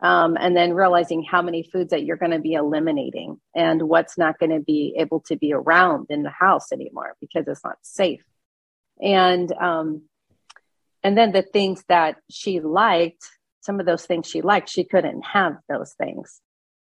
Um, 0.00 0.36
and 0.38 0.56
then 0.56 0.74
realizing 0.74 1.24
how 1.24 1.42
many 1.42 1.64
foods 1.64 1.90
that 1.90 2.04
you're 2.04 2.16
going 2.16 2.32
to 2.32 2.38
be 2.38 2.52
eliminating 2.52 3.40
and 3.54 3.82
what's 3.82 4.16
not 4.16 4.38
going 4.38 4.50
to 4.50 4.60
be 4.60 4.94
able 4.96 5.20
to 5.26 5.36
be 5.36 5.52
around 5.52 6.06
in 6.10 6.22
the 6.22 6.30
house 6.30 6.70
anymore 6.70 7.16
because 7.20 7.48
it's 7.48 7.64
not 7.64 7.78
safe. 7.82 8.22
And 9.02 9.50
um, 9.52 10.02
and 11.02 11.16
then 11.16 11.32
the 11.32 11.42
things 11.42 11.84
that 11.88 12.16
she 12.30 12.60
liked 12.60 13.24
some 13.60 13.80
of 13.80 13.86
those 13.86 14.06
things 14.06 14.28
she 14.28 14.40
liked 14.40 14.68
she 14.68 14.84
couldn't 14.84 15.22
have 15.22 15.56
those 15.68 15.94
things. 15.94 16.40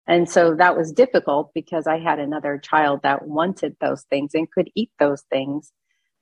And 0.05 0.29
so 0.29 0.55
that 0.55 0.77
was 0.77 0.91
difficult 0.91 1.51
because 1.53 1.87
i 1.87 1.99
had 1.99 2.19
another 2.19 2.57
child 2.57 3.01
that 3.03 3.27
wanted 3.27 3.75
those 3.79 4.03
things 4.03 4.31
and 4.33 4.51
could 4.51 4.69
eat 4.75 4.91
those 4.99 5.23
things 5.29 5.71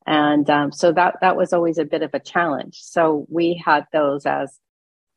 and 0.06 0.50
um, 0.50 0.72
so 0.72 0.92
that 0.92 1.16
that 1.22 1.36
was 1.36 1.52
always 1.54 1.78
a 1.78 1.86
bit 1.86 2.04
of 2.04 2.12
a 2.14 2.20
challenge. 2.20 2.80
So 2.82 3.26
we 3.30 3.62
had 3.64 3.86
those 3.92 4.26
as 4.26 4.60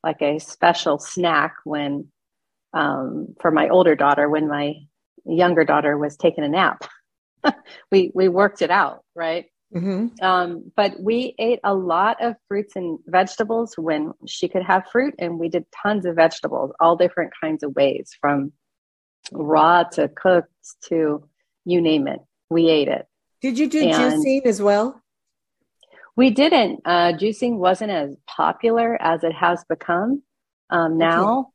like 0.02 0.22
a 0.22 0.38
special 0.38 0.98
snack 0.98 1.56
when 1.64 2.08
um, 2.72 3.34
for 3.40 3.50
my 3.50 3.68
older 3.68 3.94
daughter 3.94 4.28
when 4.28 4.48
my 4.48 4.74
younger 5.24 5.64
daughter 5.64 5.98
was 5.98 6.16
taking 6.16 6.44
a 6.44 6.48
nap. 6.48 6.84
We 7.90 8.10
we 8.14 8.28
worked 8.28 8.62
it 8.62 8.70
out 8.70 9.04
right? 9.14 9.46
Mm-hmm. 9.74 10.24
um, 10.24 10.72
but 10.76 10.98
we 10.98 11.34
ate 11.38 11.60
a 11.62 11.74
lot 11.74 12.22
of 12.24 12.36
fruits 12.48 12.74
and 12.74 12.98
vegetables 13.06 13.74
when 13.76 14.12
she 14.26 14.48
could 14.48 14.62
have 14.62 14.88
fruit 14.90 15.14
and 15.18 15.38
we 15.38 15.50
did 15.50 15.66
tons 15.82 16.06
of 16.06 16.16
vegetables 16.16 16.72
all 16.80 16.96
different 16.96 17.32
kinds 17.38 17.62
of 17.62 17.76
ways 17.76 18.16
from 18.18 18.50
raw 19.30 19.82
to 19.82 20.08
cooked 20.08 20.50
to 20.88 21.22
you 21.64 21.80
name 21.80 22.08
it. 22.08 22.20
We 22.50 22.68
ate 22.70 22.88
it 22.88 23.06
did 23.40 23.58
you 23.58 23.68
do 23.68 23.82
and 23.82 23.92
juicing 23.92 24.46
as 24.46 24.60
well? 24.60 25.00
We 26.16 26.30
didn't. 26.30 26.80
Uh, 26.84 27.12
juicing 27.12 27.58
wasn't 27.58 27.92
as 27.92 28.16
popular 28.26 29.00
as 29.00 29.22
it 29.22 29.32
has 29.32 29.64
become 29.68 30.22
um, 30.70 30.98
now. 30.98 31.38
Okay. 31.38 31.48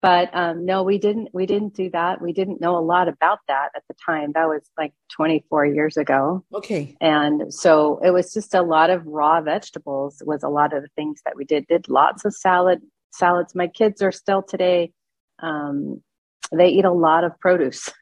But 0.00 0.30
um, 0.32 0.64
no, 0.64 0.84
we 0.84 0.98
didn't. 0.98 1.30
We 1.32 1.44
didn't 1.44 1.74
do 1.74 1.90
that. 1.90 2.22
We 2.22 2.32
didn't 2.32 2.60
know 2.60 2.76
a 2.76 2.80
lot 2.80 3.08
about 3.08 3.40
that 3.48 3.70
at 3.74 3.82
the 3.88 3.94
time. 4.06 4.30
That 4.32 4.46
was 4.46 4.62
like 4.78 4.92
24 5.12 5.66
years 5.66 5.96
ago. 5.96 6.44
Okay. 6.54 6.96
And 7.00 7.52
so 7.52 8.00
it 8.04 8.10
was 8.10 8.32
just 8.32 8.54
a 8.54 8.62
lot 8.62 8.90
of 8.90 9.04
raw 9.06 9.40
vegetables. 9.40 10.22
Was 10.24 10.44
a 10.44 10.48
lot 10.48 10.72
of 10.72 10.82
the 10.82 10.88
things 10.94 11.20
that 11.24 11.34
we 11.36 11.44
did. 11.44 11.66
Did 11.66 11.88
lots 11.88 12.24
of 12.24 12.32
salad 12.32 12.80
salads. 13.12 13.54
My 13.54 13.66
kids 13.66 14.00
are 14.00 14.12
still 14.12 14.42
today. 14.42 14.92
Um, 15.40 16.02
they 16.52 16.68
eat 16.68 16.84
a 16.84 16.92
lot 16.92 17.24
of 17.24 17.38
produce. 17.40 17.90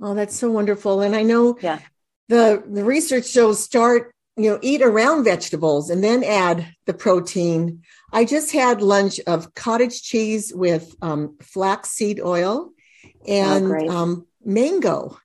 Oh, 0.00 0.14
that's 0.14 0.36
so 0.36 0.50
wonderful. 0.50 1.00
And 1.00 1.14
I 1.16 1.22
know 1.22 1.58
yeah. 1.60 1.80
the, 2.28 2.62
the 2.66 2.84
research 2.84 3.26
shows 3.26 3.62
start, 3.62 4.14
you 4.36 4.50
know, 4.50 4.58
eat 4.62 4.82
around 4.82 5.24
vegetables 5.24 5.90
and 5.90 6.02
then 6.04 6.22
add 6.22 6.66
the 6.86 6.94
protein. 6.94 7.82
I 8.12 8.24
just 8.24 8.52
had 8.52 8.80
lunch 8.80 9.18
of 9.26 9.54
cottage 9.54 10.02
cheese 10.02 10.52
with 10.54 10.94
um, 11.02 11.36
flaxseed 11.40 12.20
oil 12.20 12.70
and 13.26 13.66
oh, 13.66 13.88
um, 13.88 14.26
mango 14.44 15.18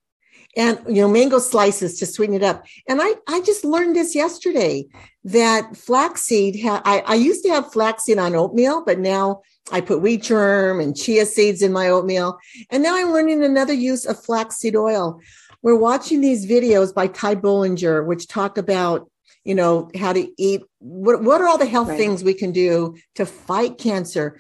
and 0.56 0.80
you 0.88 1.02
know 1.02 1.08
mango 1.08 1.40
slices 1.40 2.00
to 2.00 2.06
sweeten 2.06 2.36
it 2.36 2.44
up 2.44 2.66
and 2.88 3.02
i 3.02 3.14
i 3.28 3.42
just 3.42 3.64
learned 3.64 3.96
this 3.96 4.16
yesterday 4.16 4.86
that 5.24 5.76
flaxseed 5.76 6.62
ha- 6.62 6.82
I, 6.86 7.00
I 7.00 7.16
used 7.16 7.44
to 7.46 7.50
have 7.50 7.72
flaxseed 7.72 8.18
on 8.18 8.36
oatmeal 8.36 8.84
but 8.84 9.00
now 9.00 9.42
I 9.72 9.82
put 9.82 10.02
wheat 10.02 10.24
germ 10.24 10.80
and 10.80 10.96
chia 10.96 11.26
seeds 11.26 11.62
in 11.62 11.72
my 11.72 11.90
oatmeal. 11.90 12.38
And 12.70 12.84
now 12.84 12.96
I'm 12.96 13.12
learning 13.12 13.44
another 13.44 13.74
use 13.74 14.06
of 14.06 14.24
flaxseed 14.24 14.76
oil. 14.76 15.22
We're 15.62 15.78
watching 15.78 16.20
these 16.20 16.46
videos 16.46 16.94
by 16.94 17.08
Ty 17.08 17.36
Bollinger, 17.36 18.06
which 18.06 18.28
talk 18.28 18.58
about, 18.58 19.10
you 19.46 19.56
know, 19.56 19.90
how 19.98 20.12
to 20.12 20.30
eat. 20.38 20.62
What, 20.80 21.24
what 21.24 21.40
are 21.40 21.48
all 21.48 21.58
the 21.58 21.66
health 21.66 21.90
right. 21.90 21.98
things 21.98 22.24
we 22.24 22.34
can 22.34 22.52
do 22.52 22.96
to 23.16 23.26
fight 23.26 23.78
cancer? 23.78 24.40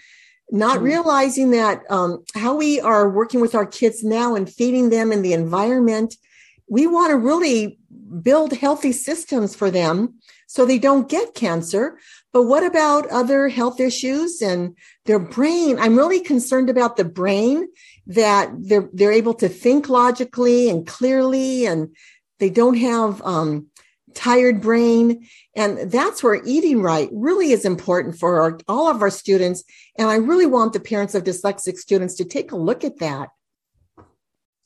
Not 0.51 0.79
mm 0.79 0.83
realizing 0.83 1.51
that 1.51 1.81
um, 1.89 2.23
how 2.35 2.55
we 2.55 2.79
are 2.81 3.09
working 3.09 3.39
with 3.39 3.55
our 3.55 3.65
kids 3.65 4.03
now 4.03 4.35
and 4.35 4.51
feeding 4.51 4.89
them 4.89 5.11
in 5.13 5.21
the 5.21 5.33
environment. 5.33 6.15
We 6.67 6.85
want 6.85 7.11
to 7.11 7.17
really 7.17 7.79
build 8.21 8.53
healthy 8.53 8.91
systems 8.91 9.55
for 9.55 9.71
them 9.71 10.15
so 10.47 10.65
they 10.65 10.79
don't 10.79 11.09
get 11.09 11.33
cancer. 11.33 11.99
But 12.31 12.43
what 12.43 12.65
about 12.65 13.09
other 13.09 13.49
health 13.49 13.79
issues 13.79 14.41
and 14.41 14.75
their 15.05 15.19
brain? 15.19 15.79
I'm 15.79 15.97
really 15.97 16.19
concerned 16.19 16.69
about 16.69 16.97
the 16.97 17.05
brain 17.05 17.67
that 18.07 18.51
they're, 18.57 18.89
they're 18.93 19.11
able 19.11 19.33
to 19.35 19.49
think 19.49 19.89
logically 19.89 20.69
and 20.69 20.85
clearly 20.85 21.65
and 21.65 21.95
they 22.39 22.49
don't 22.49 22.77
have, 22.77 23.21
um, 23.21 23.67
tired 24.13 24.61
brain. 24.61 25.27
And 25.55 25.91
that's 25.91 26.23
where 26.23 26.41
eating 26.45 26.81
right 26.81 27.09
really 27.11 27.51
is 27.51 27.65
important 27.65 28.17
for 28.17 28.41
our, 28.41 28.59
all 28.67 28.89
of 28.89 29.01
our 29.01 29.09
students. 29.09 29.63
And 29.97 30.07
I 30.07 30.15
really 30.15 30.45
want 30.45 30.73
the 30.73 30.79
parents 30.79 31.15
of 31.15 31.23
dyslexic 31.23 31.77
students 31.77 32.15
to 32.15 32.25
take 32.25 32.51
a 32.51 32.57
look 32.57 32.83
at 32.83 32.99
that. 32.99 33.29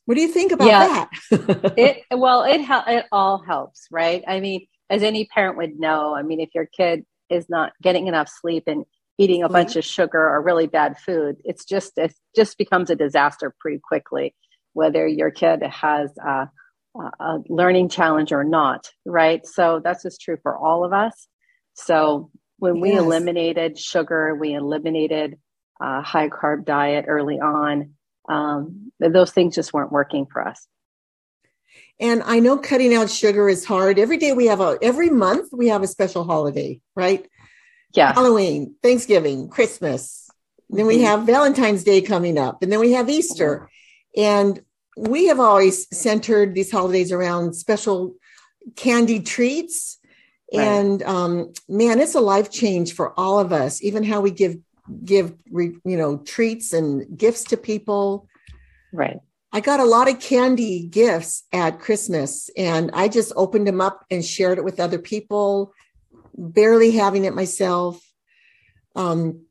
What 0.07 0.15
do 0.15 0.21
you 0.21 0.29
think 0.29 0.53
about 0.53 0.67
yeah, 0.67 1.05
that? 1.31 1.73
it 1.77 2.03
well, 2.11 2.43
it 2.43 2.61
it 2.87 3.05
all 3.11 3.43
helps, 3.43 3.87
right? 3.91 4.23
I 4.25 4.39
mean, 4.39 4.65
as 4.89 5.03
any 5.03 5.25
parent 5.25 5.57
would 5.57 5.77
know, 5.77 6.15
I 6.15 6.23
mean, 6.23 6.39
if 6.39 6.55
your 6.55 6.65
kid 6.65 7.05
is 7.29 7.49
not 7.49 7.73
getting 7.83 8.07
enough 8.07 8.29
sleep 8.29 8.63
and 8.67 8.85
eating 9.17 9.43
a 9.43 9.49
bunch 9.49 9.71
mm-hmm. 9.71 9.79
of 9.79 9.85
sugar 9.85 10.29
or 10.29 10.41
really 10.41 10.65
bad 10.65 10.97
food, 10.97 11.35
it's 11.43 11.65
just 11.65 11.97
it 11.97 12.13
just 12.37 12.57
becomes 12.57 12.89
a 12.89 12.95
disaster 12.95 13.53
pretty 13.59 13.81
quickly, 13.83 14.33
whether 14.71 15.05
your 15.05 15.29
kid 15.29 15.61
has 15.63 16.09
a, 16.25 16.49
a 17.19 17.39
learning 17.49 17.89
challenge 17.89 18.31
or 18.31 18.45
not, 18.45 18.89
right? 19.05 19.45
So 19.45 19.81
that's 19.83 20.03
just 20.03 20.21
true 20.21 20.37
for 20.41 20.57
all 20.57 20.85
of 20.85 20.93
us. 20.93 21.27
So 21.73 22.31
when 22.59 22.79
we 22.79 22.91
yes. 22.91 23.01
eliminated 23.01 23.77
sugar, 23.77 24.33
we 24.35 24.53
eliminated 24.53 25.37
a 25.81 26.01
high 26.01 26.29
carb 26.29 26.63
diet 26.63 27.05
early 27.09 27.41
on. 27.41 27.95
Um, 28.27 28.91
those 28.99 29.31
things 29.31 29.55
just 29.55 29.73
weren't 29.73 29.91
working 29.91 30.25
for 30.25 30.45
us. 30.45 30.67
And 31.99 32.21
I 32.23 32.39
know 32.39 32.57
cutting 32.57 32.93
out 32.93 33.09
sugar 33.09 33.49
is 33.49 33.65
hard. 33.65 33.97
Every 33.97 34.17
day 34.17 34.33
we 34.33 34.47
have 34.47 34.61
a, 34.61 34.77
every 34.81 35.09
month 35.09 35.49
we 35.51 35.69
have 35.69 35.81
a 35.81 35.87
special 35.87 36.23
holiday, 36.23 36.81
right? 36.95 37.27
Yeah. 37.93 38.13
Halloween, 38.13 38.75
Thanksgiving, 38.83 39.49
Christmas. 39.49 40.29
Then 40.69 40.85
we 40.85 40.97
mm-hmm. 40.97 41.05
have 41.05 41.23
Valentine's 41.23 41.83
Day 41.83 42.01
coming 42.01 42.37
up, 42.37 42.61
and 42.61 42.71
then 42.71 42.79
we 42.79 42.91
have 42.91 43.09
Easter. 43.09 43.69
And 44.15 44.61
we 44.97 45.27
have 45.27 45.39
always 45.39 45.87
centered 45.95 46.53
these 46.53 46.71
holidays 46.71 47.11
around 47.11 47.53
special 47.53 48.15
candy 48.75 49.21
treats. 49.21 49.99
Right. 50.53 50.63
And 50.63 51.03
um, 51.03 51.53
man, 51.69 51.99
it's 51.99 52.15
a 52.15 52.19
life 52.19 52.51
change 52.51 52.93
for 52.93 53.17
all 53.17 53.39
of 53.39 53.51
us, 53.51 53.81
even 53.83 54.03
how 54.03 54.21
we 54.21 54.31
give 54.31 54.57
give 55.03 55.33
you 55.49 55.79
know 55.83 56.17
treats 56.17 56.73
and 56.73 57.17
gifts 57.17 57.43
to 57.45 57.57
people. 57.57 58.27
Right. 58.93 59.19
I 59.51 59.59
got 59.61 59.79
a 59.79 59.85
lot 59.85 60.09
of 60.09 60.19
candy 60.19 60.83
gifts 60.83 61.43
at 61.53 61.79
Christmas 61.79 62.49
and 62.57 62.91
I 62.93 63.07
just 63.07 63.31
opened 63.35 63.65
them 63.65 63.79
up 63.79 64.05
and 64.11 64.23
shared 64.23 64.57
it 64.57 64.63
with 64.63 64.79
other 64.79 64.99
people, 64.99 65.73
barely 66.37 66.91
having 66.91 67.25
it 67.25 67.33
myself. 67.33 68.01
Um, 68.95 69.45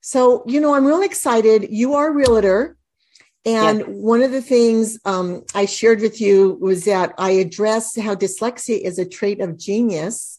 so, 0.00 0.44
you 0.46 0.60
know, 0.60 0.74
I'm 0.74 0.86
really 0.86 1.06
excited. 1.06 1.66
You 1.70 1.94
are 1.94 2.08
a 2.08 2.12
realtor. 2.12 2.76
And 3.46 3.82
one 3.86 4.22
of 4.22 4.30
the 4.30 4.40
things 4.40 4.98
um, 5.04 5.44
I 5.54 5.66
shared 5.66 6.00
with 6.00 6.20
you 6.20 6.56
was 6.60 6.84
that 6.84 7.12
I 7.18 7.32
address 7.32 7.98
how 7.98 8.14
dyslexia 8.14 8.80
is 8.80 8.98
a 8.98 9.04
trait 9.04 9.40
of 9.40 9.58
genius. 9.58 10.38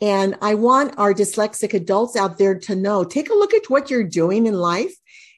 And 0.00 0.36
I 0.40 0.54
want 0.54 0.94
our 0.98 1.12
dyslexic 1.12 1.74
adults 1.74 2.16
out 2.16 2.38
there 2.38 2.58
to 2.58 2.74
know 2.74 3.04
take 3.04 3.30
a 3.30 3.34
look 3.34 3.52
at 3.52 3.68
what 3.68 3.90
you're 3.90 4.04
doing 4.04 4.46
in 4.46 4.54
life 4.54 4.94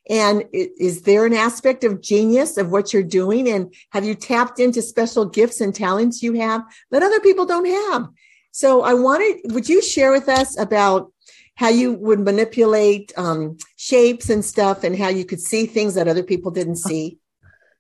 And 0.09 0.45
is 0.53 1.03
there 1.03 1.27
an 1.27 1.33
aspect 1.33 1.85
of 1.85 2.03
genius 2.03 2.57
of 2.57 2.71
what 2.71 2.93
you're 2.93 3.03
doing? 3.05 3.49
And 3.49 3.73
have 3.91 4.05
you 4.05 4.15
tapped 4.15 4.59
into 4.59 4.83
special 4.83 5.25
gifts 5.25 5.61
and 5.61 5.75
talents 5.75 6.23
you 6.23 6.33
have 6.35 6.63
that 6.91 7.03
other 7.03 7.21
people 7.21 7.47
don't 7.47 7.67
have? 7.67 8.09
So 8.51 8.83
I 8.83 8.95
wanted, 8.95 9.53
would 9.53 9.69
you 9.69 9.81
share 9.81 10.11
with 10.11 10.29
us 10.29 10.59
about 10.59 11.13
how 11.55 11.69
you 11.69 11.93
would 11.93 12.19
manipulate 12.21 13.13
um, 13.17 13.59
shapes 13.77 14.29
and 14.29 14.45
stuff 14.45 14.83
and 14.83 14.99
how 14.99 15.09
you 15.09 15.25
could 15.25 15.41
see 15.41 15.67
things 15.67 15.95
that 15.95 16.09
other 16.09 16.25
people 16.25 16.51
didn't 16.51 16.77
see? 16.89 17.19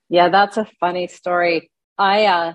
Yeah, 0.08 0.28
that's 0.28 0.56
a 0.56 0.68
funny 0.78 1.08
story. 1.08 1.70
I, 1.98 2.26
uh, 2.26 2.52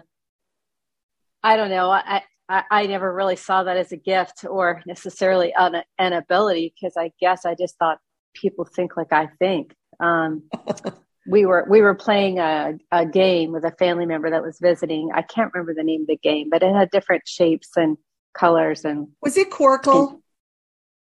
I 1.44 1.58
don't 1.58 1.70
know. 1.70 1.90
I, 1.90 2.24
I, 2.50 2.64
I 2.72 2.88
never 2.88 3.14
really 3.14 3.36
saw 3.36 3.64
that 3.64 3.78
as 3.78 3.92
a 3.92 3.98
gift 3.98 4.46
or 4.48 4.82
necessarily 4.86 5.54
an, 5.58 5.84
an 5.98 6.14
ability 6.14 6.74
because 6.76 6.96
I 6.98 7.12
guess 7.20 7.46
I 7.46 7.56
just 7.56 7.78
thought 7.78 8.00
people 8.34 8.66
think 8.66 8.98
like 8.98 9.12
I 9.12 9.28
think. 9.40 9.76
Um, 10.00 10.44
we 11.28 11.46
were 11.46 11.66
we 11.70 11.82
were 11.82 11.96
playing 11.96 12.40
a, 12.40 12.74
a 12.92 13.06
game 13.06 13.52
with 13.52 13.66
a 13.66 13.72
family 13.72 14.06
member 14.06 14.30
that 14.30 14.42
was 14.42 14.60
visiting. 14.62 15.12
I 15.14 15.22
can't 15.22 15.54
remember 15.54 15.74
the 15.74 15.84
name 15.84 16.02
of 16.02 16.08
the 16.08 16.18
game, 16.18 16.50
but 16.50 16.64
it 16.64 16.74
had 16.74 16.90
different 16.92 17.24
shapes 17.28 17.70
and 17.76 17.98
colors. 18.34 18.86
And 18.86 19.10
was 19.22 19.38
it 19.38 19.52
Qwirkle? 19.52 20.22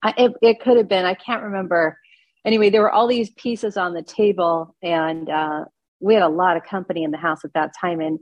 I, 0.02 0.14
it, 0.16 0.33
it 0.40 0.61
could 0.61 0.76
have 0.76 0.88
been. 0.88 1.05
I 1.05 1.14
can't 1.14 1.43
remember. 1.43 1.99
Anyway, 2.45 2.71
there 2.71 2.83
were 2.83 2.93
all 2.93 3.09
these 3.09 3.31
pieces 3.31 3.76
on 3.76 3.93
the 3.93 4.02
table, 4.02 4.75
and 4.83 5.28
uh, 5.28 5.64
we 6.00 6.14
had 6.14 6.23
a 6.23 6.28
lot 6.28 6.57
of 6.57 6.62
company 6.64 7.02
in 7.02 7.11
the 7.11 7.19
house 7.19 7.45
at 7.45 7.52
that 7.55 7.73
time. 7.78 8.00
And 8.00 8.19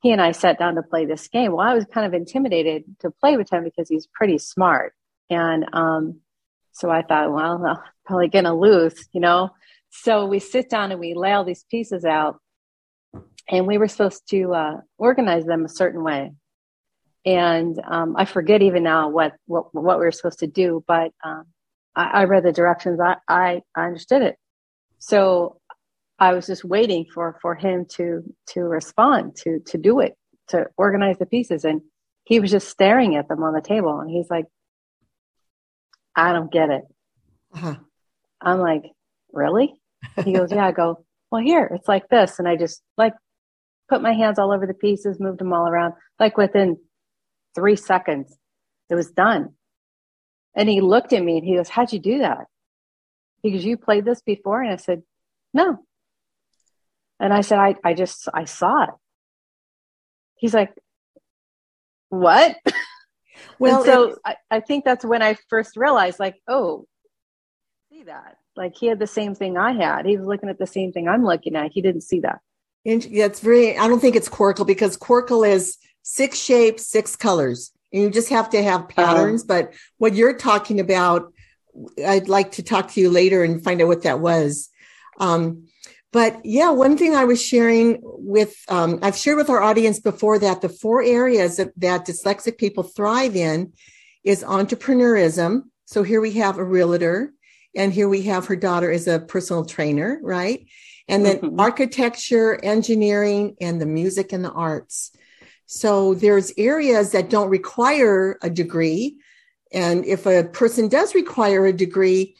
he 0.00 0.12
and 0.12 0.20
I 0.20 0.32
sat 0.32 0.58
down 0.58 0.76
to 0.76 0.82
play 0.82 1.06
this 1.06 1.28
game. 1.28 1.52
Well, 1.52 1.66
I 1.66 1.74
was 1.74 1.84
kind 1.86 2.06
of 2.06 2.14
intimidated 2.14 2.84
to 3.00 3.10
play 3.10 3.36
with 3.36 3.50
him 3.50 3.64
because 3.64 3.88
he's 3.88 4.06
pretty 4.06 4.38
smart. 4.38 4.94
And 5.28 5.66
um, 5.72 6.20
so 6.72 6.90
I 6.90 7.02
thought, 7.02 7.32
well, 7.32 7.64
I'm 7.64 7.76
probably 8.06 8.28
going 8.28 8.44
to 8.44 8.54
lose, 8.54 9.08
you 9.12 9.20
know? 9.20 9.50
So 9.90 10.26
we 10.26 10.38
sit 10.38 10.70
down 10.70 10.92
and 10.92 11.00
we 11.00 11.14
lay 11.14 11.32
all 11.32 11.44
these 11.44 11.64
pieces 11.70 12.04
out. 12.04 12.40
And 13.50 13.66
we 13.66 13.78
were 13.78 13.88
supposed 13.88 14.28
to 14.30 14.52
uh, 14.52 14.76
organize 14.98 15.46
them 15.46 15.64
a 15.64 15.70
certain 15.70 16.04
way. 16.04 16.32
And 17.24 17.80
um, 17.86 18.14
I 18.16 18.26
forget 18.26 18.62
even 18.62 18.82
now 18.82 19.08
what, 19.08 19.32
what, 19.46 19.74
what 19.74 19.98
we 19.98 20.04
were 20.04 20.12
supposed 20.12 20.40
to 20.40 20.46
do, 20.46 20.84
but 20.86 21.12
um, 21.24 21.44
I, 21.96 22.04
I, 22.04 22.24
read 22.24 22.44
the 22.44 22.52
directions. 22.52 23.00
I, 23.00 23.16
I, 23.26 23.62
I 23.74 23.86
understood 23.86 24.22
it. 24.22 24.36
So 24.98 25.60
I 26.18 26.32
was 26.32 26.46
just 26.46 26.64
waiting 26.64 27.06
for 27.12 27.38
for 27.40 27.54
him 27.54 27.86
to 27.96 28.22
to 28.48 28.60
respond 28.60 29.36
to 29.42 29.60
to 29.66 29.78
do 29.78 30.00
it 30.00 30.14
to 30.48 30.66
organize 30.76 31.18
the 31.18 31.26
pieces 31.26 31.64
and 31.64 31.80
he 32.24 32.40
was 32.40 32.50
just 32.50 32.68
staring 32.68 33.16
at 33.16 33.28
them 33.28 33.42
on 33.42 33.54
the 33.54 33.60
table 33.60 34.00
and 34.00 34.10
he's 34.10 34.28
like 34.30 34.46
I 36.18 36.32
don't 36.32 36.50
get 36.50 36.70
it. 36.70 36.82
Uh-huh. 37.54 37.76
I'm 38.40 38.58
like, 38.58 38.82
really? 39.32 39.74
He 40.24 40.32
goes, 40.32 40.50
yeah. 40.50 40.66
I 40.66 40.72
go, 40.72 41.04
well, 41.30 41.42
here, 41.42 41.70
it's 41.72 41.86
like 41.86 42.08
this. 42.08 42.40
And 42.40 42.48
I 42.48 42.56
just 42.56 42.82
like 42.96 43.14
put 43.88 44.02
my 44.02 44.12
hands 44.12 44.38
all 44.38 44.52
over 44.52 44.66
the 44.66 44.74
pieces, 44.74 45.20
moved 45.20 45.38
them 45.38 45.52
all 45.52 45.68
around. 45.68 45.94
Like 46.18 46.36
within 46.36 46.76
three 47.54 47.76
seconds, 47.76 48.36
it 48.90 48.96
was 48.96 49.12
done. 49.12 49.50
And 50.56 50.68
he 50.68 50.80
looked 50.80 51.12
at 51.12 51.22
me 51.22 51.38
and 51.38 51.46
he 51.46 51.56
goes, 51.56 51.68
how'd 51.68 51.92
you 51.92 52.00
do 52.00 52.18
that? 52.18 52.46
He 53.42 53.52
goes, 53.52 53.64
you 53.64 53.76
played 53.76 54.04
this 54.04 54.20
before? 54.22 54.60
And 54.60 54.72
I 54.72 54.76
said, 54.76 55.02
no, 55.54 55.78
and 57.20 57.32
I 57.32 57.40
said, 57.40 57.58
I, 57.58 57.74
I 57.84 57.94
just, 57.94 58.28
I 58.32 58.44
saw 58.44 58.84
it. 58.84 58.90
He's 60.36 60.54
like, 60.54 60.72
what? 62.08 62.56
Well, 63.60 63.84
so 63.84 64.16
I, 64.24 64.36
I 64.50 64.60
think 64.60 64.84
that's 64.84 65.04
when 65.04 65.22
I 65.22 65.36
first 65.48 65.76
realized, 65.76 66.20
like, 66.20 66.36
oh, 66.48 66.86
see 67.90 68.04
that. 68.04 68.36
Like 68.56 68.76
he 68.76 68.86
had 68.86 68.98
the 68.98 69.06
same 69.06 69.34
thing 69.34 69.56
I 69.56 69.72
had. 69.72 70.06
He 70.06 70.16
was 70.16 70.26
looking 70.26 70.48
at 70.48 70.58
the 70.58 70.66
same 70.66 70.92
thing 70.92 71.08
I'm 71.08 71.24
looking 71.24 71.56
at. 71.56 71.72
He 71.72 71.80
didn't 71.80 72.02
see 72.02 72.20
that. 72.20 72.40
And 72.84 73.04
yeah, 73.04 73.26
it's 73.26 73.40
very, 73.40 73.76
I 73.76 73.88
don't 73.88 74.00
think 74.00 74.16
it's 74.16 74.28
Qwirkle 74.28 74.66
because 74.66 74.96
Qwirkle 74.96 75.48
is 75.48 75.76
six 76.02 76.38
shapes, 76.38 76.86
six 76.86 77.16
colors. 77.16 77.72
And 77.92 78.02
you 78.02 78.10
just 78.10 78.28
have 78.30 78.50
to 78.50 78.62
have 78.62 78.82
uh-huh. 78.82 78.92
patterns. 78.94 79.44
but 79.44 79.72
what 79.98 80.14
you're 80.14 80.36
talking 80.36 80.80
about, 80.80 81.32
I'd 82.04 82.28
like 82.28 82.52
to 82.52 82.62
talk 82.62 82.92
to 82.92 83.00
you 83.00 83.10
later 83.10 83.44
and 83.44 83.62
find 83.62 83.80
out 83.80 83.88
what 83.88 84.02
that 84.02 84.20
was. 84.20 84.68
Um, 85.20 85.68
but 86.12 86.40
yeah, 86.44 86.70
one 86.70 86.96
thing 86.96 87.14
I 87.14 87.24
was 87.24 87.42
sharing 87.42 87.98
with, 88.02 88.56
um, 88.68 88.98
I've 89.02 89.16
shared 89.16 89.36
with 89.36 89.50
our 89.50 89.62
audience 89.62 90.00
before 90.00 90.38
that 90.38 90.62
the 90.62 90.68
four 90.68 91.02
areas 91.02 91.56
that, 91.56 91.72
that 91.76 92.06
dyslexic 92.06 92.56
people 92.56 92.82
thrive 92.82 93.36
in 93.36 93.72
is 94.24 94.42
entrepreneurism. 94.42 95.64
So 95.84 96.02
here 96.02 96.20
we 96.20 96.32
have 96.32 96.58
a 96.58 96.64
realtor, 96.64 97.32
and 97.74 97.92
here 97.92 98.08
we 98.08 98.22
have 98.22 98.46
her 98.46 98.56
daughter 98.56 98.90
as 98.90 99.06
a 99.06 99.20
personal 99.20 99.64
trainer, 99.64 100.18
right? 100.22 100.66
And 101.08 101.24
then 101.24 101.38
mm-hmm. 101.38 101.60
architecture, 101.60 102.58
engineering, 102.62 103.56
and 103.60 103.80
the 103.80 103.86
music 103.86 104.32
and 104.32 104.44
the 104.44 104.50
arts. 104.50 105.10
So 105.66 106.14
there's 106.14 106.52
areas 106.56 107.12
that 107.12 107.30
don't 107.30 107.50
require 107.50 108.38
a 108.42 108.50
degree. 108.50 109.16
And 109.72 110.04
if 110.06 110.26
a 110.26 110.44
person 110.44 110.88
does 110.88 111.14
require 111.14 111.66
a 111.66 111.72
degree, 111.72 112.36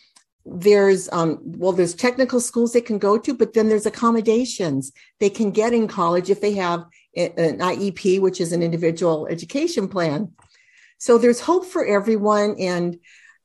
there's 0.50 1.08
um, 1.12 1.38
well 1.42 1.72
there's 1.72 1.94
technical 1.94 2.40
schools 2.40 2.72
they 2.72 2.80
can 2.80 2.98
go 2.98 3.18
to 3.18 3.34
but 3.34 3.52
then 3.52 3.68
there's 3.68 3.86
accommodations 3.86 4.92
they 5.20 5.30
can 5.30 5.50
get 5.50 5.72
in 5.72 5.86
college 5.86 6.30
if 6.30 6.40
they 6.40 6.54
have 6.54 6.84
an 7.16 7.58
iep 7.58 8.20
which 8.20 8.40
is 8.40 8.52
an 8.52 8.62
individual 8.62 9.26
education 9.28 9.88
plan 9.88 10.32
so 10.98 11.18
there's 11.18 11.40
hope 11.40 11.66
for 11.66 11.84
everyone 11.84 12.56
and 12.58 12.98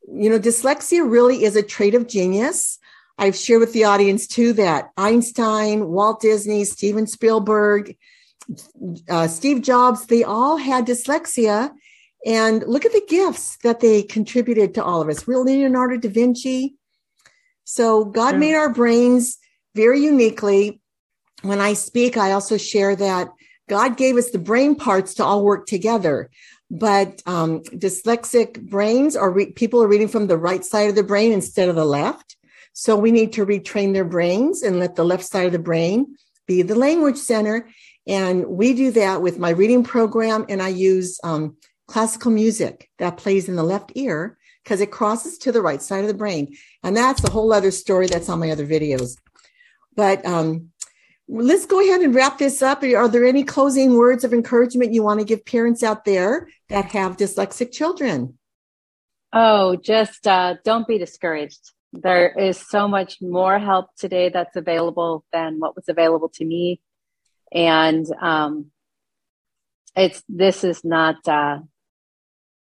you 0.08 0.30
know 0.30 0.40
dyslexia 0.40 1.10
really 1.10 1.44
is 1.44 1.56
a 1.56 1.64
trait 1.64 1.96
of 1.96 2.08
genius 2.08 2.80
i've 3.18 3.36
shared 3.36 3.60
with 3.60 3.74
the 3.74 3.84
audience 3.84 4.28
too 4.28 4.54
that 4.54 4.90
einstein 4.96 5.88
walt 5.88 6.22
disney 6.22 6.64
steven 6.64 7.06
spielberg 7.06 7.98
uh, 9.10 9.28
steve 9.28 9.62
jobs 9.62 10.06
they 10.06 10.24
all 10.24 10.58
had 10.58 10.86
dyslexia 10.86 11.72
and 12.26 12.64
look 12.66 12.86
at 12.86 12.94
the 12.94 13.06
gifts 13.08 13.58
that 13.58 13.82
they 13.82 14.02
contributed 14.02 14.74
to 14.74 14.84
all 14.84 15.02
of 15.02 15.10
us. 15.10 15.28
Real 15.28 15.44
Leonardo 15.44 15.98
da 15.98 16.10
Vinci, 16.10 16.76
so 17.64 18.06
God 18.06 18.38
made 18.38 18.56
our 18.56 18.74
brains 18.74 19.38
very 19.76 20.02
uniquely. 20.02 20.82
When 21.42 21.60
I 21.60 21.74
speak, 21.74 22.18
I 22.18 22.32
also 22.32 22.58
share 22.58 22.96
that 22.96 23.30
God 23.70 23.98
gave 23.98 24.18
us 24.18 24.32
the 24.32 24.40
brain 24.40 24.76
parts 24.76 25.14
to 25.16 25.24
all 25.24 25.44
work 25.44 25.66
together. 25.66 26.30
But 26.70 27.22
um, 27.26 27.62
dyslexic 27.62 28.62
brains 28.70 29.16
or 29.16 29.32
re- 29.32 29.52
people 29.52 29.82
are 29.84 29.88
reading 29.88 30.08
from 30.08 30.28
the 30.28 30.38
right 30.38 30.66
side 30.66 30.90
of 30.90 30.96
the 30.96 31.04
brain 31.04 31.32
instead 31.32 31.70
of 31.70 31.76
the 31.76 31.86
left. 31.86 32.36
So 32.74 32.98
we 32.98 33.12
need 33.12 33.34
to 33.34 33.46
retrain 33.46 33.94
their 33.94 34.06
brains 34.06 34.64
and 34.64 34.80
let 34.80 34.96
the 34.96 35.06
left 35.06 35.24
side 35.24 35.46
of 35.46 35.52
the 35.52 35.60
brain 35.60 36.16
be 36.48 36.62
the 36.64 36.76
language 36.76 37.18
center. 37.18 37.70
And 38.08 38.46
we 38.48 38.74
do 38.74 38.92
that 38.92 39.22
with 39.22 39.38
my 39.38 39.52
reading 39.52 39.84
program. 39.84 40.46
And 40.50 40.62
I 40.62 40.70
use 40.70 41.20
um, 41.24 41.58
classical 41.88 42.32
music 42.32 42.90
that 42.98 43.18
plays 43.18 43.48
in 43.48 43.56
the 43.56 43.64
left 43.64 43.92
ear 43.96 44.38
because 44.64 44.82
it 44.82 44.92
crosses 44.92 45.38
to 45.40 45.52
the 45.52 45.62
right 45.62 45.82
side 45.82 46.02
of 46.02 46.08
the 46.08 46.14
brain. 46.14 46.56
And 46.84 46.96
that's 46.96 47.24
a 47.24 47.32
whole 47.32 47.52
other 47.52 47.72
story 47.72 48.08
that's 48.08 48.30
on 48.30 48.40
my 48.40 48.52
other 48.52 48.66
videos. 48.66 49.18
But 49.96 50.26
um, 50.26 50.72
let's 51.28 51.66
go 51.66 51.82
ahead 51.82 52.02
and 52.02 52.16
wrap 52.16 52.38
this 52.38 52.62
up. 52.62 52.84
Are 52.84 53.08
there 53.08 53.26
any 53.26 53.44
closing 53.44 53.96
words 53.96 54.24
of 54.24 54.34
encouragement 54.34 54.94
you 54.94 55.04
want 55.04 55.20
to 55.20 55.26
give 55.26 55.46
parents 55.46 55.84
out 55.84 56.06
there 56.06 56.48
that 56.70 56.86
have 56.86 57.18
dyslexic 57.18 57.72
children? 57.72 58.38
Oh, 59.32 59.76
just 59.76 60.28
uh, 60.28 60.56
don't 60.64 60.88
be 60.88 60.98
discouraged. 60.98 61.72
There 61.92 62.32
is 62.32 62.58
so 62.58 62.88
much 62.88 63.22
more 63.22 63.60
help 63.60 63.88
today 63.98 64.30
that's 64.30 64.56
available 64.56 65.26
than 65.32 65.60
what 65.60 65.76
was 65.76 65.86
available 65.90 66.30
to 66.36 66.46
me. 66.46 66.82
And 67.52 68.06
um, 68.20 68.72
it's 69.96 70.24
this 70.28 70.64
is 70.64 70.84
not 70.84 71.28
uh, 71.28 71.60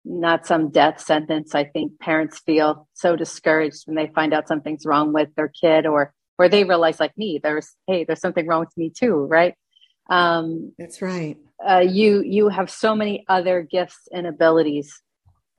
not 0.04 0.46
some 0.46 0.70
death 0.70 1.00
sentence. 1.00 1.54
I 1.54 1.64
think 1.64 1.98
parents 2.00 2.38
feel 2.40 2.88
so 2.94 3.16
discouraged 3.16 3.82
when 3.86 3.96
they 3.96 4.10
find 4.14 4.32
out 4.32 4.48
something's 4.48 4.86
wrong 4.86 5.12
with 5.12 5.34
their 5.34 5.48
kid 5.48 5.86
or 5.86 6.14
where 6.36 6.48
they 6.48 6.64
realize 6.64 6.98
like 6.98 7.16
me, 7.18 7.38
there's, 7.42 7.74
hey, 7.86 8.04
there's 8.04 8.20
something 8.20 8.46
wrong 8.46 8.60
with 8.60 8.76
me 8.76 8.90
too. 8.90 9.14
Right. 9.14 9.54
Um, 10.08 10.72
That's 10.78 11.02
right. 11.02 11.36
Uh, 11.64 11.84
you, 11.86 12.22
you 12.22 12.48
have 12.48 12.70
so 12.70 12.94
many 12.94 13.24
other 13.28 13.60
gifts 13.62 14.08
and 14.10 14.26
abilities 14.26 15.02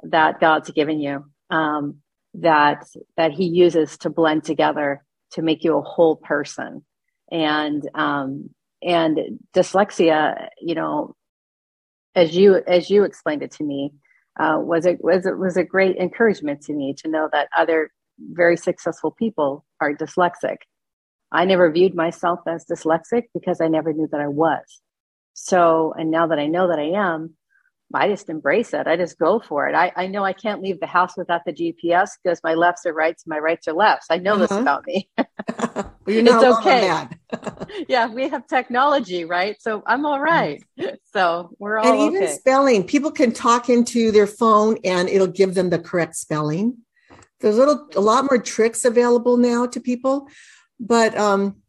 that 0.03 0.39
God's 0.39 0.71
given 0.71 0.99
you, 0.99 1.23
um, 1.51 1.97
that, 2.33 2.87
that 3.15 3.31
he 3.31 3.45
uses 3.45 3.97
to 3.99 4.09
blend 4.09 4.43
together 4.43 5.03
to 5.33 5.43
make 5.43 5.63
you 5.63 5.77
a 5.77 5.83
whole 5.83 6.15
person. 6.15 6.83
And, 7.31 7.87
um, 7.93 8.49
and 8.81 9.39
dyslexia, 9.55 10.47
you 10.59 10.73
know, 10.73 11.15
as 12.15 12.35
you, 12.35 12.55
as 12.55 12.89
you 12.89 13.03
explained 13.03 13.43
it 13.43 13.51
to 13.51 13.63
me, 13.63 13.93
uh, 14.39 14.57
was 14.59 14.85
it 14.85 15.03
was 15.03 15.25
it 15.25 15.37
was 15.37 15.57
a 15.57 15.63
great 15.63 15.97
encouragement 15.97 16.61
to 16.61 16.73
me 16.73 16.93
to 16.99 17.09
know 17.09 17.29
that 17.31 17.49
other 17.57 17.91
very 18.19 18.57
successful 18.57 19.11
people 19.11 19.65
are 19.79 19.93
dyslexic. 19.93 20.57
I 21.31 21.45
never 21.45 21.71
viewed 21.71 21.95
myself 21.95 22.39
as 22.47 22.65
dyslexic 22.65 23.23
because 23.33 23.61
I 23.61 23.67
never 23.67 23.93
knew 23.93 24.07
that 24.11 24.21
I 24.21 24.27
was. 24.27 24.81
So, 25.33 25.93
and 25.97 26.11
now 26.11 26.27
that 26.27 26.39
I 26.39 26.47
know 26.47 26.67
that 26.67 26.79
I 26.79 26.91
am, 26.91 27.35
I 27.93 28.09
just 28.09 28.29
embrace 28.29 28.73
it. 28.73 28.87
I 28.87 28.95
just 28.95 29.17
go 29.17 29.39
for 29.39 29.67
it. 29.67 29.75
I, 29.75 29.91
I 29.95 30.07
know 30.07 30.23
I 30.23 30.33
can't 30.33 30.61
leave 30.61 30.79
the 30.79 30.87
house 30.87 31.17
without 31.17 31.41
the 31.45 31.53
GPS 31.53 32.11
because 32.23 32.39
my 32.43 32.53
lefts 32.53 32.85
are 32.85 32.93
rights 32.93 33.23
and 33.25 33.31
my 33.31 33.39
rights 33.39 33.67
are 33.67 33.73
lefts. 33.73 34.07
I 34.09 34.17
know 34.17 34.35
uh-huh. 34.35 34.47
this 34.47 34.51
about 34.51 34.85
me. 34.85 35.09
it's 36.07 36.43
okay. 36.43 37.07
yeah, 37.87 38.07
we 38.07 38.29
have 38.29 38.47
technology, 38.47 39.25
right? 39.25 39.61
So 39.61 39.83
I'm 39.85 40.05
all 40.05 40.19
right. 40.19 40.63
So 41.13 41.53
we're 41.59 41.77
all 41.77 41.91
and 41.91 42.13
even 42.13 42.23
okay. 42.23 42.31
spelling. 42.31 42.85
People 42.85 43.11
can 43.11 43.33
talk 43.33 43.67
into 43.67 44.11
their 44.11 44.27
phone, 44.27 44.77
and 44.85 45.09
it'll 45.09 45.27
give 45.27 45.55
them 45.55 45.69
the 45.69 45.77
correct 45.77 46.15
spelling. 46.15 46.77
There's 47.41 47.57
a 47.57 47.59
little, 47.59 47.89
a 47.97 47.99
lot 47.99 48.31
more 48.31 48.41
tricks 48.41 48.85
available 48.85 49.35
now 49.35 49.67
to 49.67 49.81
people, 49.81 50.29
but 50.79 51.17
um, 51.17 51.61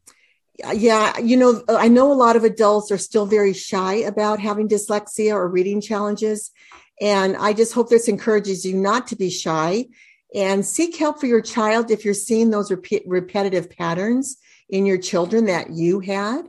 yeah, 0.75 1.19
you 1.19 1.37
know, 1.37 1.63
I 1.69 1.89
know 1.89 2.13
a 2.13 2.15
lot 2.15 2.37
of 2.37 2.45
adults 2.45 2.93
are 2.93 2.99
still 2.99 3.27
very 3.27 3.53
shy 3.53 3.95
about 3.95 4.39
having 4.39 4.69
dyslexia 4.69 5.35
or 5.35 5.49
reading 5.49 5.81
challenges. 5.81 6.53
And 7.01 7.37
I 7.37 7.53
just 7.53 7.73
hope 7.73 7.91
this 7.91 8.09
encourages 8.09 8.65
you 8.65 8.77
not 8.77 9.09
to 9.09 9.17
be 9.17 9.29
shy 9.29 9.87
and 10.35 10.65
seek 10.65 10.97
help 10.97 11.21
for 11.21 11.27
your 11.27 11.41
child 11.41 11.91
if 11.91 12.05
you're 12.05 12.15
seeing 12.15 12.51
those 12.51 12.71
rep- 12.71 13.03
repetitive 13.07 13.71
patterns 13.71 14.39
in 14.69 14.87
your 14.87 14.99
children 14.99 15.47
that 15.47 15.71
you 15.71 16.01
had. 16.01 16.47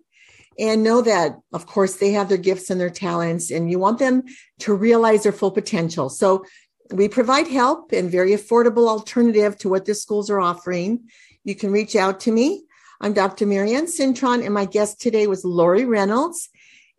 And 0.59 0.83
know 0.83 1.01
that, 1.01 1.39
of 1.51 1.65
course, 1.65 1.95
they 1.95 2.11
have 2.11 2.29
their 2.29 2.37
gifts 2.37 2.69
and 2.69 2.79
their 2.79 2.91
talents, 2.91 3.49
and 3.49 3.71
you 3.71 3.79
want 3.79 3.97
them 3.97 4.23
to 4.59 4.75
realize 4.75 5.23
their 5.23 5.31
full 5.31 5.51
potential. 5.51 6.09
So, 6.09 6.45
we 6.91 7.07
provide 7.07 7.47
help 7.47 7.91
and 7.91 8.11
very 8.11 8.31
affordable 8.31 8.87
alternative 8.87 9.57
to 9.59 9.69
what 9.69 9.85
the 9.85 9.95
schools 9.95 10.29
are 10.29 10.39
offering. 10.39 11.09
You 11.43 11.55
can 11.55 11.71
reach 11.71 11.95
out 11.95 12.19
to 12.21 12.31
me. 12.31 12.65
I'm 13.01 13.13
Dr. 13.13 13.45
Marianne 13.45 13.87
Cintron, 13.87 14.45
and 14.45 14.53
my 14.53 14.65
guest 14.65 15.01
today 15.01 15.27
was 15.27 15.43
Lori 15.43 15.85
Reynolds, 15.85 16.49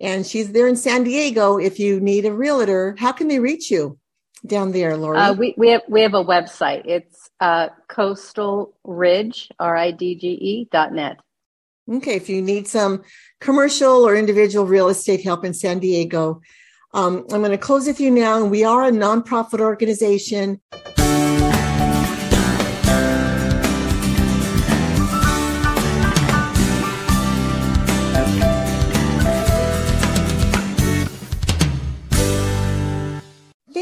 and 0.00 0.26
she's 0.26 0.52
there 0.52 0.66
in 0.66 0.76
San 0.76 1.04
Diego. 1.04 1.58
If 1.58 1.78
you 1.78 2.00
need 2.00 2.24
a 2.24 2.32
realtor, 2.32 2.96
how 2.98 3.12
can 3.12 3.28
they 3.28 3.38
reach 3.38 3.70
you 3.70 3.98
down 4.46 4.72
there, 4.72 4.96
Lori? 4.96 5.18
Uh, 5.18 5.32
we, 5.32 5.54
we, 5.56 5.70
have, 5.70 5.82
we 5.88 6.02
have 6.02 6.14
a 6.14 6.24
website. 6.24 6.82
It's 6.84 7.30
uh, 7.40 7.68
coastal 7.88 8.74
ridge, 8.84 9.50
R 9.58 9.76
I 9.76 9.90
D 9.90 10.14
G 10.14 10.28
E 10.28 10.68
dot 10.70 10.92
net. 10.92 11.18
Okay, 11.90 12.16
if 12.16 12.28
you 12.28 12.40
need 12.40 12.66
some 12.66 13.02
commercial 13.40 14.06
or 14.06 14.16
individual 14.16 14.66
real 14.66 14.88
estate 14.88 15.22
help 15.22 15.44
in 15.44 15.52
San 15.52 15.78
Diego, 15.78 16.40
um, 16.94 17.26
I'm 17.30 17.40
going 17.40 17.50
to 17.50 17.58
close 17.58 17.86
with 17.86 18.00
you 18.00 18.10
now. 18.10 18.40
And 18.40 18.50
we 18.50 18.64
are 18.64 18.84
a 18.84 18.90
nonprofit 18.90 19.60
organization. 19.60 20.60